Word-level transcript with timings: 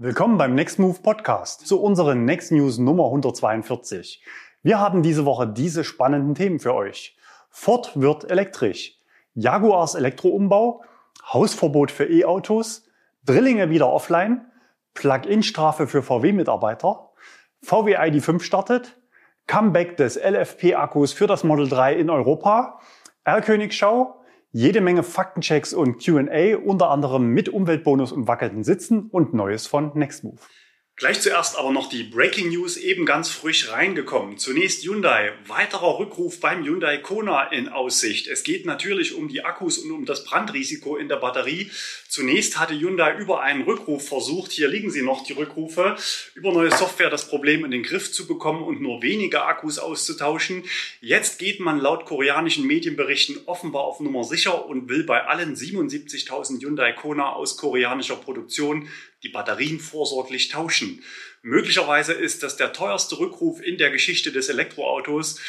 Willkommen 0.00 0.38
beim 0.38 0.54
Next 0.54 0.78
Move 0.78 1.00
Podcast 1.02 1.66
zu 1.66 1.82
unseren 1.82 2.24
Next 2.24 2.52
News 2.52 2.78
Nummer 2.78 3.06
142. 3.06 4.22
Wir 4.62 4.78
haben 4.78 5.02
diese 5.02 5.24
Woche 5.24 5.48
diese 5.48 5.82
spannenden 5.82 6.36
Themen 6.36 6.60
für 6.60 6.72
euch. 6.72 7.16
Ford 7.50 8.00
wird 8.00 8.30
elektrisch. 8.30 8.96
Jaguars 9.34 9.96
Elektroumbau, 9.96 10.84
Hausverbot 11.32 11.90
für 11.90 12.04
E-Autos, 12.04 12.86
Drillinge 13.24 13.70
wieder 13.70 13.92
offline, 13.92 14.46
Plug-in-Strafe 14.94 15.88
für 15.88 16.04
VW-Mitarbeiter, 16.04 17.10
VW 17.64 17.98
ID5 17.98 18.40
startet, 18.40 19.00
Comeback 19.48 19.96
des 19.96 20.16
LFP-Akkus 20.16 21.12
für 21.12 21.26
das 21.26 21.42
Model 21.42 21.68
3 21.68 21.94
in 21.94 22.08
Europa, 22.08 22.78
R-Königschau, 23.24 24.17
jede 24.50 24.80
Menge 24.80 25.02
Faktenchecks 25.02 25.74
und 25.74 26.04
Q&A, 26.04 26.56
unter 26.56 26.90
anderem 26.90 27.28
mit 27.28 27.48
Umweltbonus 27.48 28.12
und 28.12 28.28
wackelnden 28.28 28.64
Sitzen 28.64 29.08
und 29.10 29.34
Neues 29.34 29.66
von 29.66 29.92
Nextmove. 29.94 30.40
Gleich 30.98 31.20
zuerst 31.20 31.56
aber 31.56 31.70
noch 31.70 31.88
die 31.88 32.02
Breaking 32.02 32.48
News 32.48 32.76
eben 32.76 33.06
ganz 33.06 33.30
frisch 33.30 33.70
reingekommen. 33.70 34.36
Zunächst 34.36 34.82
Hyundai. 34.84 35.32
Weiterer 35.46 36.00
Rückruf 36.00 36.40
beim 36.40 36.64
Hyundai 36.64 36.98
Kona 36.98 37.44
in 37.52 37.68
Aussicht. 37.68 38.26
Es 38.26 38.42
geht 38.42 38.66
natürlich 38.66 39.14
um 39.14 39.28
die 39.28 39.44
Akkus 39.44 39.78
und 39.78 39.92
um 39.92 40.06
das 40.06 40.24
Brandrisiko 40.24 40.96
in 40.96 41.08
der 41.08 41.14
Batterie. 41.14 41.70
Zunächst 42.08 42.58
hatte 42.58 42.74
Hyundai 42.74 43.16
über 43.16 43.42
einen 43.42 43.62
Rückruf 43.62 44.08
versucht, 44.08 44.50
hier 44.50 44.66
liegen 44.66 44.90
sie 44.90 45.02
noch, 45.02 45.22
die 45.22 45.34
Rückrufe, 45.34 45.94
über 46.34 46.52
neue 46.52 46.72
Software 46.72 47.10
das 47.10 47.28
Problem 47.28 47.64
in 47.64 47.70
den 47.70 47.84
Griff 47.84 48.10
zu 48.10 48.26
bekommen 48.26 48.64
und 48.64 48.80
nur 48.80 49.00
wenige 49.00 49.44
Akkus 49.44 49.78
auszutauschen. 49.78 50.64
Jetzt 51.00 51.38
geht 51.38 51.60
man 51.60 51.78
laut 51.78 52.06
koreanischen 52.06 52.66
Medienberichten 52.66 53.38
offenbar 53.46 53.82
auf 53.82 54.00
Nummer 54.00 54.24
sicher 54.24 54.66
und 54.66 54.88
will 54.88 55.04
bei 55.04 55.24
allen 55.26 55.54
77.000 55.54 56.60
Hyundai 56.60 56.92
Kona 56.92 57.34
aus 57.34 57.56
koreanischer 57.56 58.16
Produktion 58.16 58.88
die 59.22 59.28
Batterien 59.28 59.80
vorsorglich 59.80 60.48
tauschen. 60.48 61.02
Möglicherweise 61.42 62.12
ist 62.12 62.42
das 62.42 62.56
der 62.56 62.72
teuerste 62.72 63.18
Rückruf 63.18 63.60
in 63.60 63.78
der 63.78 63.90
Geschichte 63.90 64.32
des 64.32 64.48
Elektroautos. 64.48 65.40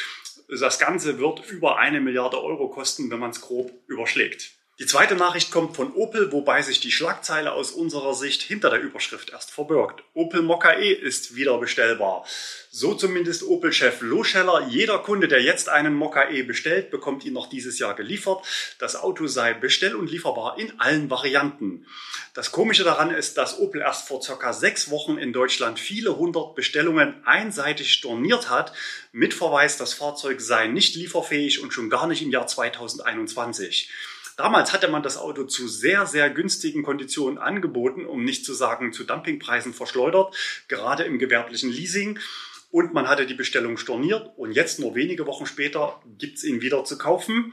Das 0.48 0.78
Ganze 0.78 1.18
wird 1.18 1.48
über 1.50 1.78
eine 1.78 2.00
Milliarde 2.00 2.42
Euro 2.42 2.68
kosten, 2.68 3.10
wenn 3.10 3.20
man 3.20 3.30
es 3.30 3.40
grob 3.40 3.72
überschlägt. 3.86 4.59
Die 4.80 4.86
zweite 4.86 5.14
Nachricht 5.14 5.50
kommt 5.50 5.76
von 5.76 5.92
Opel, 5.92 6.32
wobei 6.32 6.62
sich 6.62 6.80
die 6.80 6.90
Schlagzeile 6.90 7.52
aus 7.52 7.70
unserer 7.70 8.14
Sicht 8.14 8.40
hinter 8.40 8.70
der 8.70 8.80
Überschrift 8.80 9.28
erst 9.28 9.50
verbirgt. 9.50 10.02
Opel 10.14 10.40
Mokka 10.40 10.72
E 10.72 10.90
ist 10.90 11.36
wieder 11.36 11.58
bestellbar. 11.58 12.24
So 12.70 12.94
zumindest 12.94 13.42
Opel-Chef 13.42 14.00
Loscheller. 14.00 14.68
Jeder 14.70 15.00
Kunde, 15.00 15.28
der 15.28 15.42
jetzt 15.42 15.68
einen 15.68 15.92
Mokka 15.92 16.30
E 16.30 16.44
bestellt, 16.44 16.90
bekommt 16.90 17.26
ihn 17.26 17.34
noch 17.34 17.50
dieses 17.50 17.78
Jahr 17.78 17.94
geliefert. 17.94 18.42
Das 18.78 18.96
Auto 18.96 19.26
sei 19.26 19.52
bestell- 19.52 19.94
und 19.94 20.10
lieferbar 20.10 20.58
in 20.58 20.80
allen 20.80 21.10
Varianten. 21.10 21.84
Das 22.32 22.50
Komische 22.50 22.84
daran 22.84 23.10
ist, 23.10 23.36
dass 23.36 23.58
Opel 23.58 23.82
erst 23.82 24.08
vor 24.08 24.22
circa 24.22 24.54
sechs 24.54 24.90
Wochen 24.90 25.18
in 25.18 25.34
Deutschland 25.34 25.78
viele 25.78 26.16
hundert 26.16 26.54
Bestellungen 26.54 27.20
einseitig 27.26 27.92
storniert 27.92 28.48
hat, 28.48 28.72
mit 29.12 29.34
Verweis, 29.34 29.76
das 29.76 29.92
Fahrzeug 29.92 30.40
sei 30.40 30.68
nicht 30.68 30.94
lieferfähig 30.94 31.60
und 31.60 31.74
schon 31.74 31.90
gar 31.90 32.06
nicht 32.06 32.22
im 32.22 32.30
Jahr 32.30 32.46
2021. 32.46 33.90
Damals 34.40 34.72
hatte 34.72 34.88
man 34.88 35.02
das 35.02 35.18
Auto 35.18 35.44
zu 35.44 35.68
sehr, 35.68 36.06
sehr 36.06 36.30
günstigen 36.30 36.82
Konditionen 36.82 37.36
angeboten, 37.36 38.06
um 38.06 38.24
nicht 38.24 38.46
zu 38.46 38.54
sagen 38.54 38.90
zu 38.90 39.04
Dumpingpreisen 39.04 39.74
verschleudert, 39.74 40.34
gerade 40.66 41.02
im 41.02 41.18
gewerblichen 41.18 41.70
Leasing. 41.70 42.18
Und 42.70 42.94
man 42.94 43.06
hatte 43.06 43.26
die 43.26 43.34
Bestellung 43.34 43.76
storniert 43.76 44.30
und 44.38 44.52
jetzt 44.52 44.80
nur 44.80 44.94
wenige 44.94 45.26
Wochen 45.26 45.44
später 45.44 46.00
gibt 46.16 46.38
es 46.38 46.44
ihn 46.44 46.62
wieder 46.62 46.84
zu 46.84 46.96
kaufen. 46.96 47.52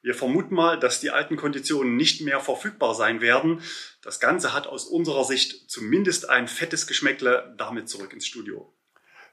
Wir 0.00 0.14
vermuten 0.14 0.54
mal, 0.54 0.80
dass 0.80 0.98
die 0.98 1.10
alten 1.10 1.36
Konditionen 1.36 1.94
nicht 1.98 2.22
mehr 2.22 2.40
verfügbar 2.40 2.94
sein 2.94 3.20
werden. 3.20 3.60
Das 4.00 4.18
Ganze 4.18 4.54
hat 4.54 4.66
aus 4.66 4.86
unserer 4.86 5.24
Sicht 5.24 5.70
zumindest 5.70 6.30
ein 6.30 6.48
fettes 6.48 6.86
Geschmäckle. 6.86 7.54
Damit 7.58 7.90
zurück 7.90 8.14
ins 8.14 8.26
Studio. 8.26 8.72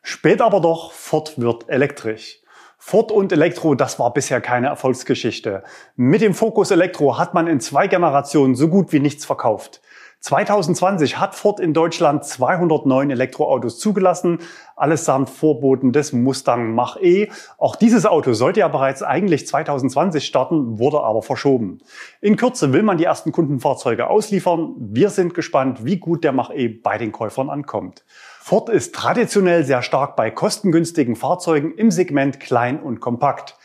Spät 0.03 0.42
aber 0.42 0.59
doch, 0.59 0.92
Ford 0.92 1.39
wird 1.39 1.69
elektrisch. 1.69 2.41
Ford 2.84 3.12
und 3.12 3.32
Elektro, 3.32 3.76
das 3.76 4.00
war 4.00 4.12
bisher 4.12 4.42
keine 4.42 4.66
Erfolgsgeschichte. 4.66 5.62
Mit 5.96 6.22
dem 6.22 6.34
Fokus 6.34 6.72
Elektro 6.72 7.19
hat 7.19 7.36
man 7.36 7.46
in 7.46 7.59
zwei 7.59 7.88
Generationen 7.88 8.56
so 8.56 8.69
gut 8.69 8.92
wie 8.92 9.00
nichts 9.00 9.24
verkauft. 9.24 9.81
2020 10.22 11.20
hat 11.20 11.36
Ford 11.36 11.59
in 11.59 11.75
Deutschland 11.75 12.25
209 12.25 13.12
Elektroautos 13.12 13.78
zugelassen, 13.78 14.40
allesamt 14.75 15.30
Vorboten 15.30 15.94
des 15.94 16.12
Mustang 16.12 16.74
Mach-E. 16.74 17.30
Auch 17.59 17.75
dieses 17.75 18.08
Auto 18.08 18.34
sollte 18.34 18.62
ja 18.62 18.68
bereits 18.68 19.03
eigentlich 19.03 19.46
2020 19.46 20.25
starten, 20.25 20.80
wurde 20.80 21.02
aber 21.02 21.22
verschoben. 21.22 21.80
In 22.20 22.36
Kürze 22.36 22.74
will 22.74 22.81
man 22.81 22.97
die 22.97 23.06
ersten 23.06 23.31
Kundenfahrzeuge 23.31 24.09
ausliefern. 24.09 24.74
Wir 24.80 25.12
sind 25.12 25.36
gespannt, 25.36 25.86
wie 25.86 25.97
gut 25.97 26.24
der 26.24 26.31
Mach-E 26.31 26.68
bei 26.68 26.97
den 26.97 27.12
Käufern 27.12 27.52
ankommt. 27.52 28.03
Ford 28.51 28.67
ist 28.67 28.94
traditionell 28.94 29.63
sehr 29.63 29.81
stark 29.81 30.17
bei 30.17 30.29
kostengünstigen 30.29 31.16
Fahrzeugen 31.16 31.73
im 31.75 31.89
Segment 31.89 32.41
klein 32.41 32.81
und 32.81 33.00
kompakt. 33.00 33.56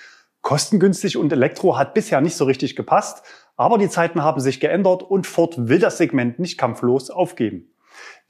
Kostengünstig 0.43 1.17
und 1.17 1.33
Elektro 1.33 1.77
hat 1.77 1.93
bisher 1.93 2.21
nicht 2.21 2.37
so 2.37 2.45
richtig 2.45 2.77
gepasst, 2.77 3.25
aber 3.57 3.79
die 3.79 3.89
Zeiten 3.89 4.23
haben 4.23 4.41
sich 4.41 4.61
geändert 4.61 5.03
und 5.03 5.27
Ford 5.27 5.57
will 5.59 5.81
das 5.81 5.99
Segment 5.99 6.39
nicht 6.39 6.57
kampflos 6.57 7.11
aufgeben. 7.11 7.75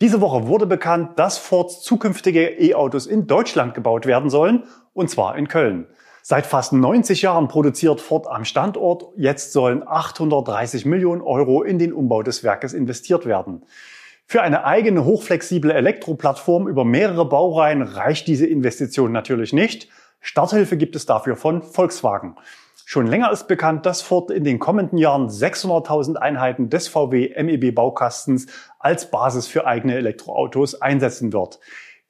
Diese 0.00 0.22
Woche 0.22 0.46
wurde 0.46 0.64
bekannt, 0.64 1.18
dass 1.18 1.36
Fords 1.36 1.82
zukünftige 1.82 2.48
E-Autos 2.58 3.06
in 3.06 3.26
Deutschland 3.26 3.74
gebaut 3.74 4.06
werden 4.06 4.30
sollen, 4.30 4.64
und 4.94 5.10
zwar 5.10 5.36
in 5.36 5.48
Köln. 5.48 5.86
Seit 6.22 6.46
fast 6.46 6.72
90 6.72 7.20
Jahren 7.20 7.48
produziert 7.48 8.00
Ford 8.00 8.26
am 8.28 8.46
Standort. 8.46 9.04
Jetzt 9.18 9.52
sollen 9.52 9.86
830 9.86 10.86
Millionen 10.86 11.20
Euro 11.20 11.62
in 11.62 11.78
den 11.78 11.92
Umbau 11.92 12.22
des 12.22 12.42
Werkes 12.42 12.72
investiert 12.72 13.26
werden. 13.26 13.66
Für 14.28 14.42
eine 14.42 14.64
eigene 14.64 15.04
hochflexible 15.04 15.72
Elektroplattform 15.72 16.66
über 16.66 16.84
mehrere 16.84 17.28
Baureihen 17.28 17.82
reicht 17.82 18.26
diese 18.26 18.44
Investition 18.44 19.12
natürlich 19.12 19.52
nicht. 19.52 19.88
Starthilfe 20.20 20.76
gibt 20.76 20.96
es 20.96 21.06
dafür 21.06 21.36
von 21.36 21.62
Volkswagen. 21.62 22.34
Schon 22.84 23.06
länger 23.06 23.30
ist 23.30 23.46
bekannt, 23.46 23.86
dass 23.86 24.02
Ford 24.02 24.32
in 24.32 24.42
den 24.42 24.58
kommenden 24.58 24.98
Jahren 24.98 25.28
600.000 25.28 26.16
Einheiten 26.16 26.70
des 26.70 26.88
VW 26.88 27.40
MEB 27.40 27.72
Baukastens 27.72 28.46
als 28.80 29.12
Basis 29.12 29.46
für 29.46 29.64
eigene 29.64 29.94
Elektroautos 29.94 30.82
einsetzen 30.82 31.32
wird. 31.32 31.60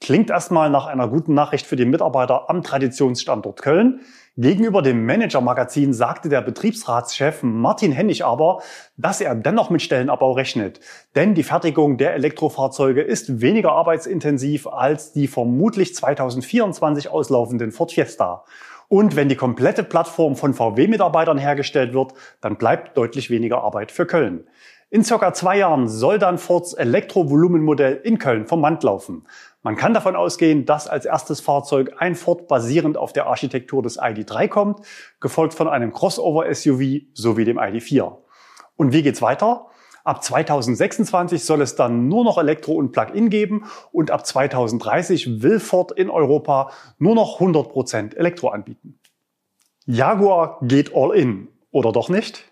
Klingt 0.00 0.30
erstmal 0.30 0.70
nach 0.70 0.86
einer 0.86 1.08
guten 1.08 1.34
Nachricht 1.34 1.66
für 1.66 1.76
die 1.76 1.84
Mitarbeiter 1.84 2.48
am 2.48 2.62
Traditionsstandort 2.62 3.60
Köln. 3.60 4.00
Gegenüber 4.38 4.82
dem 4.82 5.06
Manager-Magazin 5.06 5.94
sagte 5.94 6.28
der 6.28 6.42
Betriebsratschef 6.42 7.42
Martin 7.42 7.90
Hennig 7.90 8.22
aber, 8.22 8.60
dass 8.98 9.22
er 9.22 9.34
dennoch 9.34 9.70
mit 9.70 9.80
Stellenabbau 9.80 10.32
rechnet. 10.32 10.78
Denn 11.14 11.34
die 11.34 11.42
Fertigung 11.42 11.96
der 11.96 12.12
Elektrofahrzeuge 12.12 13.00
ist 13.00 13.40
weniger 13.40 13.72
arbeitsintensiv 13.72 14.66
als 14.66 15.12
die 15.12 15.26
vermutlich 15.26 15.94
2024 15.94 17.08
auslaufenden 17.08 17.72
Ford 17.72 17.92
Fiesta. 17.92 18.44
Und 18.88 19.16
wenn 19.16 19.30
die 19.30 19.36
komplette 19.36 19.82
Plattform 19.82 20.36
von 20.36 20.52
VW-Mitarbeitern 20.52 21.38
hergestellt 21.38 21.94
wird, 21.94 22.12
dann 22.42 22.58
bleibt 22.58 22.94
deutlich 22.98 23.30
weniger 23.30 23.62
Arbeit 23.62 23.90
für 23.90 24.04
Köln. 24.04 24.46
In 24.88 25.02
circa 25.02 25.32
zwei 25.32 25.58
Jahren 25.58 25.88
soll 25.88 26.18
dann 26.18 26.38
Fords 26.38 26.72
Elektrovolumenmodell 26.74 28.00
in 28.04 28.18
Köln 28.18 28.46
vom 28.46 28.62
Band 28.62 28.84
laufen. 28.84 29.26
Man 29.66 29.74
kann 29.74 29.94
davon 29.94 30.14
ausgehen, 30.14 30.64
dass 30.64 30.86
als 30.86 31.06
erstes 31.06 31.40
Fahrzeug 31.40 31.96
ein 31.98 32.14
Ford 32.14 32.46
basierend 32.46 32.96
auf 32.96 33.12
der 33.12 33.26
Architektur 33.26 33.82
des 33.82 33.98
ID3 33.98 34.46
kommt, 34.46 34.86
gefolgt 35.18 35.54
von 35.54 35.66
einem 35.66 35.92
Crossover-SUV 35.92 37.06
sowie 37.14 37.44
dem 37.44 37.58
ID4. 37.58 38.16
Und 38.76 38.92
wie 38.92 39.02
geht's 39.02 39.22
weiter? 39.22 39.66
Ab 40.04 40.22
2026 40.22 41.44
soll 41.44 41.62
es 41.62 41.74
dann 41.74 42.06
nur 42.06 42.22
noch 42.22 42.38
Elektro 42.38 42.74
und 42.74 42.92
Plug-in 42.92 43.28
geben 43.28 43.64
und 43.90 44.12
ab 44.12 44.24
2030 44.24 45.42
will 45.42 45.58
Ford 45.58 45.90
in 45.90 46.10
Europa 46.10 46.70
nur 47.00 47.16
noch 47.16 47.40
100% 47.40 48.14
Elektro 48.14 48.50
anbieten. 48.50 49.00
Jaguar 49.84 50.60
geht 50.62 50.94
all 50.94 51.10
in, 51.10 51.48
oder 51.72 51.90
doch 51.90 52.08
nicht? 52.08 52.44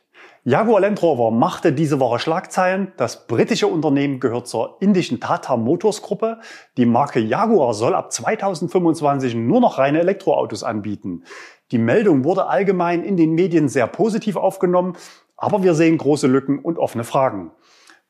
Jaguar 0.47 0.83
Land 0.83 1.01
Rover 1.01 1.31
machte 1.31 1.73
diese 1.73 2.01
Woche 2.01 2.19
Schlagzeilen. 2.19 2.93
Das 2.99 3.27
britische 3.27 3.67
Unternehmen 3.67 4.21
gehört 4.21 4.47
zur 4.47 4.77
indischen 4.81 5.19
Tata 5.19 5.57
Motors 5.57 6.03
Gruppe. 6.03 6.39
Die 6.77 6.85
Marke 6.85 7.19
Jaguar 7.19 7.73
soll 7.73 7.95
ab 7.95 8.13
2025 8.13 9.35
nur 9.37 9.63
noch 9.63 9.79
reine 9.79 10.01
Elektroautos 10.01 10.63
anbieten. 10.63 11.25
Die 11.71 11.79
Meldung 11.79 12.25
wurde 12.25 12.45
allgemein 12.45 13.05
in 13.05 13.17
den 13.17 13.33
Medien 13.33 13.71
sehr 13.71 13.87
positiv 13.87 14.37
aufgenommen, 14.37 14.99
aber 15.39 15.63
wir 15.63 15.73
sehen 15.73 15.97
große 15.97 16.27
Lücken 16.27 16.59
und 16.59 16.77
offene 16.77 17.05
Fragen. 17.05 17.51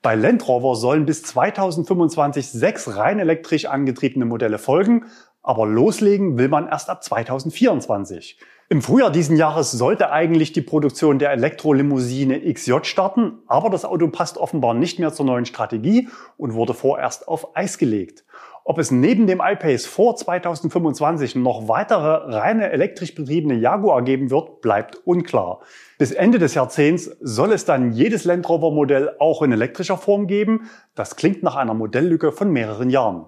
Bei 0.02 0.16
Land 0.16 0.48
Rover 0.48 0.74
sollen 0.74 1.06
bis 1.06 1.22
2025 1.22 2.50
sechs 2.50 2.96
rein 2.96 3.20
elektrisch 3.20 3.66
angetriebene 3.66 4.24
Modelle 4.24 4.58
folgen, 4.58 5.04
aber 5.40 5.66
loslegen 5.66 6.36
will 6.36 6.48
man 6.48 6.66
erst 6.66 6.90
ab 6.90 7.04
2024. 7.04 8.40
Im 8.70 8.80
Frühjahr 8.80 9.10
diesen 9.10 9.36
Jahres 9.36 9.72
sollte 9.72 10.10
eigentlich 10.10 10.52
die 10.52 10.62
Produktion 10.62 11.18
der 11.18 11.32
Elektrolimousine 11.32 12.50
XJ 12.50 12.84
starten, 12.84 13.42
aber 13.46 13.68
das 13.68 13.84
Auto 13.84 14.08
passt 14.08 14.38
offenbar 14.38 14.72
nicht 14.72 14.98
mehr 14.98 15.12
zur 15.12 15.26
neuen 15.26 15.44
Strategie 15.44 16.08
und 16.38 16.54
wurde 16.54 16.72
vorerst 16.72 17.28
auf 17.28 17.54
Eis 17.54 17.76
gelegt. 17.76 18.24
Ob 18.64 18.78
es 18.78 18.90
neben 18.90 19.26
dem 19.26 19.42
iPace 19.44 19.84
vor 19.84 20.16
2025 20.16 21.36
noch 21.36 21.68
weitere 21.68 22.34
reine 22.34 22.70
elektrisch 22.70 23.14
betriebene 23.14 23.56
Jaguar 23.56 24.00
geben 24.00 24.30
wird, 24.30 24.62
bleibt 24.62 24.96
unklar. 25.04 25.60
Bis 25.98 26.12
Ende 26.12 26.38
des 26.38 26.54
Jahrzehnts 26.54 27.14
soll 27.20 27.52
es 27.52 27.66
dann 27.66 27.92
jedes 27.92 28.24
Land 28.24 28.48
Rover 28.48 28.70
Modell 28.70 29.14
auch 29.18 29.42
in 29.42 29.52
elektrischer 29.52 29.98
Form 29.98 30.26
geben. 30.26 30.70
Das 30.94 31.16
klingt 31.16 31.42
nach 31.42 31.56
einer 31.56 31.74
Modelllücke 31.74 32.32
von 32.32 32.50
mehreren 32.50 32.88
Jahren. 32.88 33.26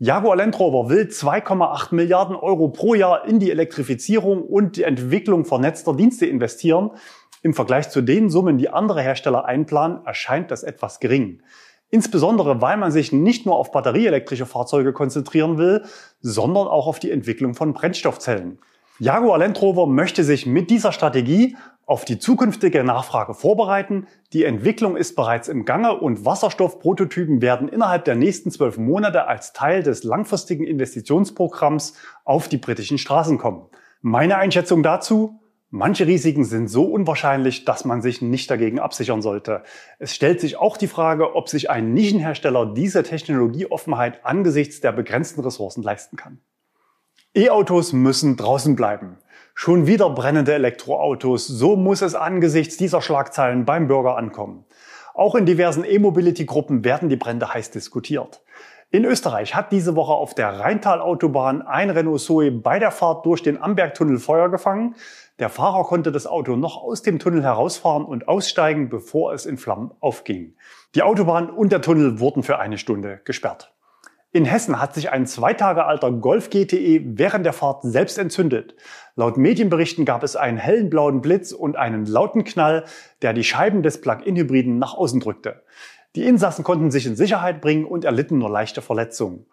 Jaguar 0.00 0.36
Land 0.36 0.56
Rover 0.60 0.88
will 0.88 1.08
2,8 1.08 1.92
Milliarden 1.92 2.36
Euro 2.36 2.68
pro 2.68 2.94
Jahr 2.94 3.24
in 3.24 3.40
die 3.40 3.50
Elektrifizierung 3.50 4.42
und 4.44 4.76
die 4.76 4.84
Entwicklung 4.84 5.44
vernetzter 5.44 5.92
Dienste 5.92 6.24
investieren. 6.24 6.92
Im 7.42 7.52
Vergleich 7.52 7.90
zu 7.90 8.00
den 8.00 8.30
Summen, 8.30 8.58
die 8.58 8.68
andere 8.68 9.02
Hersteller 9.02 9.44
einplanen, 9.44 10.06
erscheint 10.06 10.52
das 10.52 10.62
etwas 10.62 11.00
gering. 11.00 11.42
Insbesondere, 11.90 12.60
weil 12.62 12.76
man 12.76 12.92
sich 12.92 13.10
nicht 13.10 13.44
nur 13.44 13.56
auf 13.56 13.72
batterieelektrische 13.72 14.46
Fahrzeuge 14.46 14.92
konzentrieren 14.92 15.58
will, 15.58 15.82
sondern 16.20 16.68
auch 16.68 16.86
auf 16.86 17.00
die 17.00 17.10
Entwicklung 17.10 17.54
von 17.54 17.72
Brennstoffzellen. 17.72 18.60
Jaguar 19.00 19.38
Land 19.38 19.60
Rover 19.60 19.88
möchte 19.88 20.22
sich 20.22 20.46
mit 20.46 20.70
dieser 20.70 20.92
Strategie 20.92 21.56
auf 21.88 22.04
die 22.04 22.18
zukünftige 22.18 22.84
Nachfrage 22.84 23.32
vorbereiten. 23.32 24.06
Die 24.34 24.44
Entwicklung 24.44 24.94
ist 24.94 25.16
bereits 25.16 25.48
im 25.48 25.64
Gange 25.64 25.98
und 25.98 26.26
Wasserstoffprototypen 26.26 27.40
werden 27.40 27.66
innerhalb 27.66 28.04
der 28.04 28.14
nächsten 28.14 28.50
zwölf 28.50 28.76
Monate 28.76 29.26
als 29.26 29.54
Teil 29.54 29.82
des 29.82 30.04
langfristigen 30.04 30.64
Investitionsprogramms 30.64 31.94
auf 32.26 32.48
die 32.48 32.58
britischen 32.58 32.98
Straßen 32.98 33.38
kommen. 33.38 33.68
Meine 34.02 34.36
Einschätzung 34.36 34.82
dazu? 34.82 35.40
Manche 35.70 36.06
Risiken 36.06 36.44
sind 36.44 36.68
so 36.68 36.84
unwahrscheinlich, 36.84 37.64
dass 37.64 37.86
man 37.86 38.02
sich 38.02 38.20
nicht 38.20 38.50
dagegen 38.50 38.80
absichern 38.80 39.22
sollte. 39.22 39.62
Es 39.98 40.14
stellt 40.14 40.40
sich 40.40 40.58
auch 40.58 40.76
die 40.76 40.88
Frage, 40.88 41.34
ob 41.34 41.48
sich 41.48 41.70
ein 41.70 41.94
Nischenhersteller 41.94 42.66
diese 42.74 43.02
Technologieoffenheit 43.02 44.26
angesichts 44.26 44.82
der 44.82 44.92
begrenzten 44.92 45.40
Ressourcen 45.40 45.82
leisten 45.82 46.18
kann. 46.18 46.40
E-Autos 47.34 47.92
müssen 47.92 48.36
draußen 48.36 48.76
bleiben. 48.76 49.18
Schon 49.60 49.88
wieder 49.88 50.08
brennende 50.10 50.54
Elektroautos, 50.54 51.48
so 51.48 51.74
muss 51.74 52.00
es 52.00 52.14
angesichts 52.14 52.76
dieser 52.76 53.02
Schlagzeilen 53.02 53.64
beim 53.64 53.88
Bürger 53.88 54.16
ankommen. 54.16 54.64
Auch 55.14 55.34
in 55.34 55.46
diversen 55.46 55.84
E-Mobility-Gruppen 55.84 56.84
werden 56.84 57.08
die 57.08 57.16
Brände 57.16 57.52
heiß 57.52 57.72
diskutiert. 57.72 58.40
In 58.92 59.04
Österreich 59.04 59.56
hat 59.56 59.72
diese 59.72 59.96
Woche 59.96 60.12
auf 60.12 60.32
der 60.32 60.60
Rheintal-Autobahn 60.60 61.62
ein 61.62 61.90
Renault 61.90 62.20
Zoe 62.20 62.52
bei 62.52 62.78
der 62.78 62.92
Fahrt 62.92 63.26
durch 63.26 63.42
den 63.42 63.60
Ambergtunnel 63.60 64.20
Feuer 64.20 64.48
gefangen. 64.48 64.94
Der 65.40 65.48
Fahrer 65.48 65.82
konnte 65.82 66.12
das 66.12 66.28
Auto 66.28 66.54
noch 66.54 66.80
aus 66.80 67.02
dem 67.02 67.18
Tunnel 67.18 67.42
herausfahren 67.42 68.04
und 68.04 68.28
aussteigen, 68.28 68.88
bevor 68.88 69.32
es 69.32 69.44
in 69.44 69.58
Flammen 69.58 69.90
aufging. 69.98 70.54
Die 70.94 71.02
Autobahn 71.02 71.50
und 71.50 71.72
der 71.72 71.82
Tunnel 71.82 72.20
wurden 72.20 72.44
für 72.44 72.60
eine 72.60 72.78
Stunde 72.78 73.22
gesperrt. 73.24 73.72
In 74.30 74.44
Hessen 74.44 74.78
hat 74.78 74.94
sich 74.94 75.10
ein 75.10 75.26
zwei 75.26 75.54
Tage 75.54 75.86
alter 75.86 76.12
Golf 76.12 76.50
GTE 76.50 77.00
während 77.16 77.46
der 77.46 77.54
Fahrt 77.54 77.82
selbst 77.82 78.18
entzündet. 78.18 78.74
Laut 79.16 79.38
Medienberichten 79.38 80.04
gab 80.04 80.22
es 80.22 80.36
einen 80.36 80.58
hellen 80.58 80.90
blauen 80.90 81.22
Blitz 81.22 81.52
und 81.52 81.76
einen 81.76 82.04
lauten 82.04 82.44
Knall, 82.44 82.84
der 83.22 83.32
die 83.32 83.42
Scheiben 83.42 83.82
des 83.82 84.02
Plug-in-Hybriden 84.02 84.78
nach 84.78 84.92
außen 84.92 85.20
drückte. 85.20 85.62
Die 86.14 86.26
Insassen 86.26 86.62
konnten 86.62 86.90
sich 86.90 87.06
in 87.06 87.16
Sicherheit 87.16 87.62
bringen 87.62 87.86
und 87.86 88.04
erlitten 88.04 88.36
nur 88.36 88.50
leichte 88.50 88.82
Verletzungen. 88.82 89.46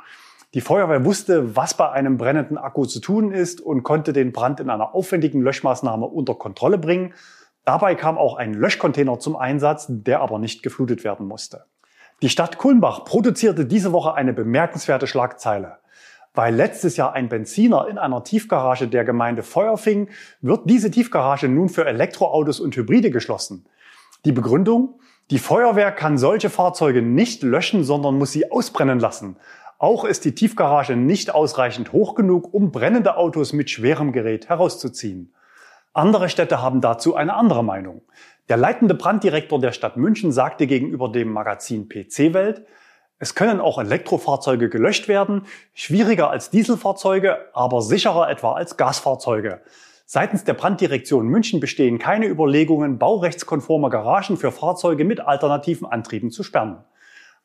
Die 0.53 0.61
Feuerwehr 0.61 1.05
wusste, 1.05 1.55
was 1.55 1.75
bei 1.75 1.89
einem 1.91 2.17
brennenden 2.17 2.57
Akku 2.57 2.85
zu 2.85 2.99
tun 2.99 3.31
ist 3.31 3.61
und 3.61 3.83
konnte 3.83 4.11
den 4.11 4.33
Brand 4.33 4.59
in 4.59 4.69
einer 4.69 4.93
aufwendigen 4.93 5.41
Löschmaßnahme 5.41 6.05
unter 6.05 6.35
Kontrolle 6.35 6.77
bringen. 6.77 7.13
Dabei 7.63 7.95
kam 7.95 8.17
auch 8.17 8.35
ein 8.35 8.53
Löschcontainer 8.53 9.19
zum 9.19 9.37
Einsatz, 9.37 9.85
der 9.89 10.19
aber 10.19 10.37
nicht 10.37 10.63
geflutet 10.63 11.05
werden 11.05 11.27
musste. 11.27 11.65
Die 12.21 12.29
Stadt 12.29 12.57
Kulmbach 12.57 13.03
produzierte 13.03 13.65
diese 13.65 13.91
Woche 13.91 14.13
eine 14.13 14.31
bemerkenswerte 14.31 15.05
Schlagzeile. 15.05 15.79
Weil 16.33 16.55
letztes 16.55 16.95
Jahr 16.95 17.13
ein 17.13 17.27
Benziner 17.27 17.87
in 17.89 17.97
einer 17.97 18.23
Tiefgarage 18.23 18.87
der 18.87 19.03
Gemeinde 19.03 19.43
Feuer 19.43 19.77
fing, 19.77 20.09
wird 20.39 20.69
diese 20.69 20.91
Tiefgarage 20.91 21.49
nun 21.49 21.67
für 21.67 21.85
Elektroautos 21.85 22.61
und 22.61 22.75
Hybride 22.75 23.11
geschlossen. 23.11 23.65
Die 24.23 24.31
Begründung? 24.31 24.99
Die 25.29 25.39
Feuerwehr 25.39 25.91
kann 25.91 26.17
solche 26.17 26.49
Fahrzeuge 26.49 27.01
nicht 27.01 27.43
löschen, 27.43 27.83
sondern 27.83 28.17
muss 28.17 28.31
sie 28.31 28.49
ausbrennen 28.49 28.99
lassen. 28.99 29.35
Auch 29.77 30.05
ist 30.05 30.23
die 30.23 30.35
Tiefgarage 30.35 30.95
nicht 30.95 31.33
ausreichend 31.35 31.91
hoch 31.91 32.15
genug, 32.15 32.53
um 32.53 32.71
brennende 32.71 33.17
Autos 33.17 33.51
mit 33.51 33.69
schwerem 33.69 34.13
Gerät 34.13 34.47
herauszuziehen. 34.47 35.33
Andere 35.95 36.27
Städte 36.27 36.61
haben 36.61 36.81
dazu 36.81 37.15
eine 37.15 37.35
andere 37.35 37.63
Meinung. 37.63 38.01
Der 38.49 38.57
leitende 38.57 38.95
Branddirektor 38.95 39.61
der 39.61 39.71
Stadt 39.71 39.95
München 39.95 40.33
sagte 40.33 40.67
gegenüber 40.67 41.07
dem 41.07 41.31
Magazin 41.31 41.87
PC 41.87 42.33
Welt, 42.33 42.65
es 43.17 43.33
können 43.33 43.61
auch 43.61 43.79
Elektrofahrzeuge 43.79 44.67
gelöscht 44.67 45.07
werden, 45.07 45.43
schwieriger 45.73 46.29
als 46.29 46.49
Dieselfahrzeuge, 46.49 47.37
aber 47.53 47.81
sicherer 47.81 48.29
etwa 48.29 48.51
als 48.55 48.75
Gasfahrzeuge. 48.75 49.61
Seitens 50.05 50.43
der 50.43 50.55
Branddirektion 50.55 51.27
München 51.27 51.61
bestehen 51.61 51.97
keine 51.97 52.25
Überlegungen, 52.25 52.99
baurechtskonforme 52.99 53.89
Garagen 53.89 54.35
für 54.35 54.51
Fahrzeuge 54.51 55.05
mit 55.05 55.21
alternativen 55.21 55.87
Antrieben 55.87 56.29
zu 56.29 56.43
sperren. 56.43 56.83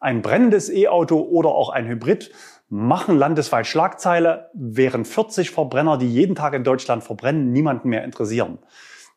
Ein 0.00 0.22
brennendes 0.22 0.70
E-Auto 0.70 1.20
oder 1.20 1.50
auch 1.50 1.68
ein 1.68 1.86
Hybrid 1.86 2.32
machen 2.70 3.18
landesweit 3.18 3.66
Schlagzeile, 3.66 4.48
während 4.54 5.06
40 5.06 5.50
Verbrenner, 5.50 5.98
die 5.98 6.08
jeden 6.08 6.36
Tag 6.36 6.54
in 6.54 6.64
Deutschland 6.64 7.02
verbrennen, 7.02 7.52
niemanden 7.52 7.88
mehr 7.88 8.04
interessieren. 8.04 8.58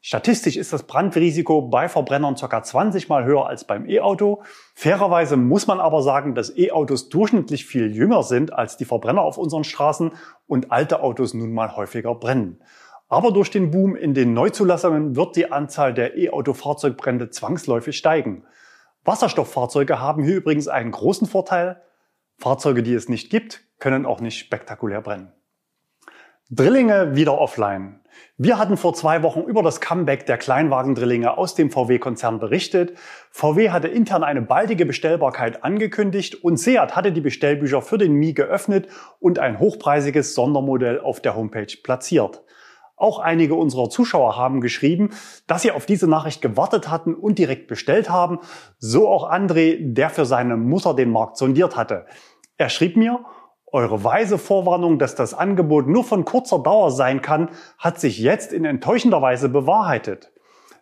Statistisch 0.01 0.57
ist 0.57 0.73
das 0.73 0.83
Brandrisiko 0.83 1.61
bei 1.61 1.87
Verbrennern 1.87 2.35
ca. 2.35 2.61
20 2.61 3.07
mal 3.07 3.23
höher 3.23 3.47
als 3.47 3.63
beim 3.63 3.87
E-Auto. 3.87 4.41
Fairerweise 4.73 5.37
muss 5.37 5.65
man 5.65 5.79
aber 5.79 6.01
sagen, 6.01 6.35
dass 6.35 6.57
E-Autos 6.57 7.07
durchschnittlich 7.07 7.65
viel 7.65 7.95
jünger 7.95 8.23
sind 8.23 8.51
als 8.51 8.75
die 8.75 8.83
Verbrenner 8.83 9.21
auf 9.21 9.37
unseren 9.37 9.63
Straßen 9.63 10.11
und 10.47 10.71
alte 10.71 11.01
Autos 11.01 11.33
nun 11.33 11.53
mal 11.53 11.77
häufiger 11.77 12.15
brennen. 12.15 12.59
Aber 13.07 13.31
durch 13.31 13.51
den 13.51 13.69
Boom 13.69 13.95
in 13.95 14.15
den 14.15 14.33
Neuzulassungen 14.33 15.15
wird 15.15 15.35
die 15.35 15.51
Anzahl 15.51 15.93
der 15.93 16.17
E-Auto-Fahrzeugbrände 16.17 17.29
zwangsläufig 17.29 17.95
steigen. 17.95 18.43
Wasserstofffahrzeuge 19.05 19.99
haben 19.99 20.23
hier 20.23 20.37
übrigens 20.37 20.67
einen 20.67 20.91
großen 20.91 21.27
Vorteil. 21.27 21.81
Fahrzeuge, 22.43 22.83
die 22.83 22.93
es 22.93 23.07
nicht 23.07 23.29
gibt, 23.29 23.61
können 23.79 24.05
auch 24.05 24.19
nicht 24.19 24.37
spektakulär 24.37 24.99
brennen. 24.99 25.31
Drillinge 26.49 27.15
wieder 27.15 27.39
offline. 27.39 28.01
Wir 28.37 28.57
hatten 28.57 28.75
vor 28.75 28.93
zwei 28.93 29.23
Wochen 29.23 29.39
über 29.39 29.63
das 29.63 29.79
Comeback 29.79 30.25
der 30.25 30.37
Kleinwagendrillinge 30.37 31.37
aus 31.37 31.55
dem 31.55 31.71
VW-Konzern 31.71 32.39
berichtet. 32.39 32.97
VW 33.31 33.69
hatte 33.69 33.87
intern 33.87 34.25
eine 34.25 34.41
baldige 34.41 34.85
Bestellbarkeit 34.85 35.63
angekündigt 35.63 36.43
und 36.43 36.57
Seat 36.57 36.97
hatte 36.97 37.13
die 37.13 37.21
Bestellbücher 37.21 37.81
für 37.81 37.97
den 37.97 38.11
Mi 38.11 38.33
geöffnet 38.33 38.89
und 39.19 39.39
ein 39.39 39.59
hochpreisiges 39.59 40.35
Sondermodell 40.35 40.99
auf 40.99 41.21
der 41.21 41.37
Homepage 41.37 41.77
platziert. 41.81 42.43
Auch 42.95 43.19
einige 43.19 43.55
unserer 43.55 43.89
Zuschauer 43.89 44.37
haben 44.37 44.61
geschrieben, 44.61 45.09
dass 45.47 45.63
sie 45.63 45.71
auf 45.71 45.85
diese 45.85 46.07
Nachricht 46.07 46.41
gewartet 46.41 46.89
hatten 46.89 47.15
und 47.15 47.39
direkt 47.39 47.67
bestellt 47.67 48.09
haben. 48.09 48.39
So 48.79 49.07
auch 49.07 49.29
André, 49.31 49.77
der 49.79 50.09
für 50.09 50.25
seine 50.25 50.57
Mutter 50.57 50.93
den 50.93 51.11
Markt 51.11 51.37
sondiert 51.37 51.75
hatte. 51.75 52.05
Er 52.57 52.69
schrieb 52.69 52.95
mir, 52.97 53.25
eure 53.71 54.03
weise 54.03 54.37
Vorwarnung, 54.37 54.99
dass 54.99 55.15
das 55.15 55.33
Angebot 55.33 55.87
nur 55.87 56.03
von 56.03 56.25
kurzer 56.25 56.59
Dauer 56.59 56.91
sein 56.91 57.23
kann, 57.23 57.49
hat 57.79 57.99
sich 57.99 58.19
jetzt 58.19 58.53
in 58.53 58.65
enttäuschender 58.65 59.21
Weise 59.21 59.49
bewahrheitet. 59.49 60.31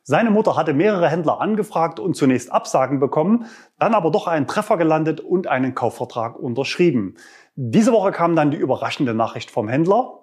Seine 0.03 0.31
Mutter 0.31 0.57
hatte 0.57 0.73
mehrere 0.73 1.09
Händler 1.09 1.39
angefragt 1.39 1.99
und 1.99 2.15
zunächst 2.15 2.51
Absagen 2.51 2.99
bekommen, 2.99 3.45
dann 3.79 3.93
aber 3.93 4.11
doch 4.11 4.27
einen 4.27 4.47
Treffer 4.47 4.75
gelandet 4.75 5.21
und 5.21 5.47
einen 5.47 5.75
Kaufvertrag 5.75 6.37
unterschrieben. 6.37 7.15
Diese 7.55 7.93
Woche 7.93 8.11
kam 8.11 8.35
dann 8.35 8.51
die 8.51 8.57
überraschende 8.57 9.13
Nachricht 9.13 9.51
vom 9.51 9.69
Händler. 9.69 10.17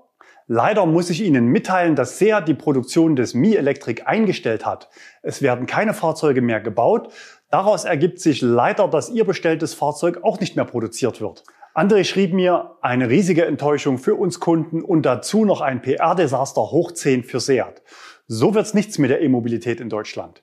Leider 0.48 0.84
muss 0.84 1.10
ich 1.10 1.22
Ihnen 1.22 1.46
mitteilen, 1.46 1.94
dass 1.94 2.18
Seat 2.18 2.48
die 2.48 2.54
Produktion 2.54 3.16
des 3.16 3.34
Mi 3.34 3.54
Electric 3.54 4.02
eingestellt 4.04 4.66
hat. 4.66 4.88
Es 5.22 5.42
werden 5.42 5.66
keine 5.66 5.94
Fahrzeuge 5.94 6.42
mehr 6.42 6.60
gebaut. 6.60 7.12
Daraus 7.50 7.84
ergibt 7.84 8.20
sich 8.20 8.42
leider, 8.42 8.88
dass 8.88 9.08
Ihr 9.08 9.24
bestelltes 9.24 9.72
Fahrzeug 9.72 10.20
auch 10.22 10.38
nicht 10.38 10.56
mehr 10.56 10.66
produziert 10.66 11.20
wird. 11.20 11.44
André 11.74 12.04
schrieb 12.04 12.34
mir, 12.34 12.76
eine 12.82 13.08
riesige 13.08 13.46
Enttäuschung 13.46 13.98
für 13.98 14.16
uns 14.16 14.40
Kunden 14.40 14.82
und 14.82 15.02
dazu 15.02 15.44
noch 15.44 15.60
ein 15.60 15.80
PR-Desaster 15.80 16.60
hoch 16.60 16.92
10 16.92 17.24
für 17.24 17.40
Seat. 17.40 17.82
So 18.26 18.54
wird's 18.54 18.74
nichts 18.74 18.98
mit 18.98 19.10
der 19.10 19.22
E-Mobilität 19.22 19.80
in 19.80 19.88
Deutschland. 19.88 20.42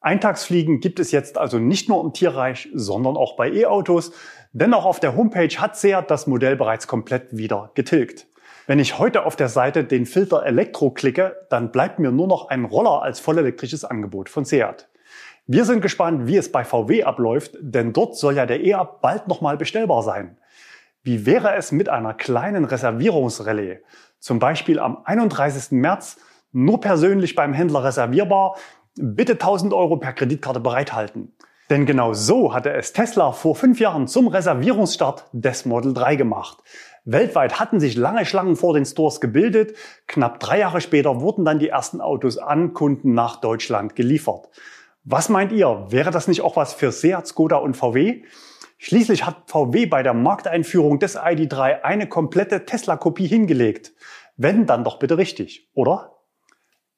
Eintagsfliegen 0.00 0.80
gibt 0.80 1.00
es 1.00 1.12
jetzt 1.12 1.38
also 1.38 1.58
nicht 1.58 1.88
nur 1.88 2.04
im 2.04 2.12
Tierreich, 2.12 2.68
sondern 2.74 3.16
auch 3.16 3.36
bei 3.36 3.50
E-Autos, 3.50 4.12
denn 4.52 4.74
auch 4.74 4.84
auf 4.84 5.00
der 5.00 5.16
Homepage 5.16 5.56
hat 5.56 5.78
Seat 5.78 6.10
das 6.10 6.26
Modell 6.26 6.56
bereits 6.56 6.86
komplett 6.86 7.34
wieder 7.34 7.70
getilgt. 7.74 8.26
Wenn 8.66 8.78
ich 8.78 8.98
heute 8.98 9.24
auf 9.24 9.36
der 9.36 9.48
Seite 9.48 9.84
den 9.84 10.04
Filter 10.04 10.44
Elektro 10.44 10.90
klicke, 10.90 11.36
dann 11.48 11.72
bleibt 11.72 12.00
mir 12.00 12.10
nur 12.10 12.26
noch 12.26 12.48
ein 12.48 12.66
Roller 12.66 13.02
als 13.02 13.18
vollelektrisches 13.20 13.84
Angebot 13.84 14.28
von 14.28 14.44
Seat. 14.44 14.88
Wir 15.46 15.66
sind 15.66 15.82
gespannt, 15.82 16.26
wie 16.26 16.38
es 16.38 16.50
bei 16.50 16.64
VW 16.64 17.04
abläuft, 17.04 17.58
denn 17.60 17.92
dort 17.92 18.16
soll 18.16 18.34
ja 18.34 18.46
der 18.46 18.64
E-Up 18.64 19.02
bald 19.02 19.28
nochmal 19.28 19.58
bestellbar 19.58 20.02
sein. 20.02 20.38
Wie 21.02 21.26
wäre 21.26 21.54
es 21.56 21.70
mit 21.70 21.90
einer 21.90 22.14
kleinen 22.14 22.64
Reservierungsrallye? 22.64 23.82
Zum 24.18 24.38
Beispiel 24.38 24.78
am 24.78 25.04
31. 25.04 25.72
März 25.72 26.16
nur 26.52 26.80
persönlich 26.80 27.34
beim 27.34 27.52
Händler 27.52 27.84
reservierbar, 27.84 28.56
bitte 28.94 29.32
1000 29.32 29.74
Euro 29.74 29.98
per 29.98 30.14
Kreditkarte 30.14 30.60
bereithalten. 30.60 31.34
Denn 31.68 31.84
genau 31.84 32.14
so 32.14 32.54
hatte 32.54 32.72
es 32.72 32.94
Tesla 32.94 33.32
vor 33.32 33.54
fünf 33.54 33.80
Jahren 33.80 34.08
zum 34.08 34.28
Reservierungsstart 34.28 35.26
des 35.32 35.66
Model 35.66 35.92
3 35.92 36.16
gemacht. 36.16 36.58
Weltweit 37.04 37.60
hatten 37.60 37.80
sich 37.80 37.96
lange 37.96 38.24
Schlangen 38.24 38.56
vor 38.56 38.72
den 38.72 38.86
Stores 38.86 39.20
gebildet. 39.20 39.76
Knapp 40.06 40.40
drei 40.40 40.60
Jahre 40.60 40.80
später 40.80 41.20
wurden 41.20 41.44
dann 41.44 41.58
die 41.58 41.68
ersten 41.68 42.00
Autos 42.00 42.38
an 42.38 42.72
Kunden 42.72 43.12
nach 43.12 43.42
Deutschland 43.42 43.94
geliefert. 43.94 44.48
Was 45.06 45.28
meint 45.28 45.52
ihr? 45.52 45.86
Wäre 45.90 46.10
das 46.10 46.28
nicht 46.28 46.40
auch 46.40 46.56
was 46.56 46.72
für 46.72 46.90
Seat, 46.90 47.26
Skoda 47.26 47.56
und 47.56 47.76
VW? 47.76 48.22
Schließlich 48.78 49.26
hat 49.26 49.50
VW 49.50 49.84
bei 49.84 50.02
der 50.02 50.14
Markteinführung 50.14 50.98
des 50.98 51.18
ID3 51.18 51.82
eine 51.82 52.08
komplette 52.08 52.64
Tesla-Kopie 52.64 53.26
hingelegt. 53.26 53.92
Wenn, 54.38 54.64
dann 54.64 54.82
doch 54.82 54.98
bitte 54.98 55.18
richtig, 55.18 55.70
oder? 55.74 56.16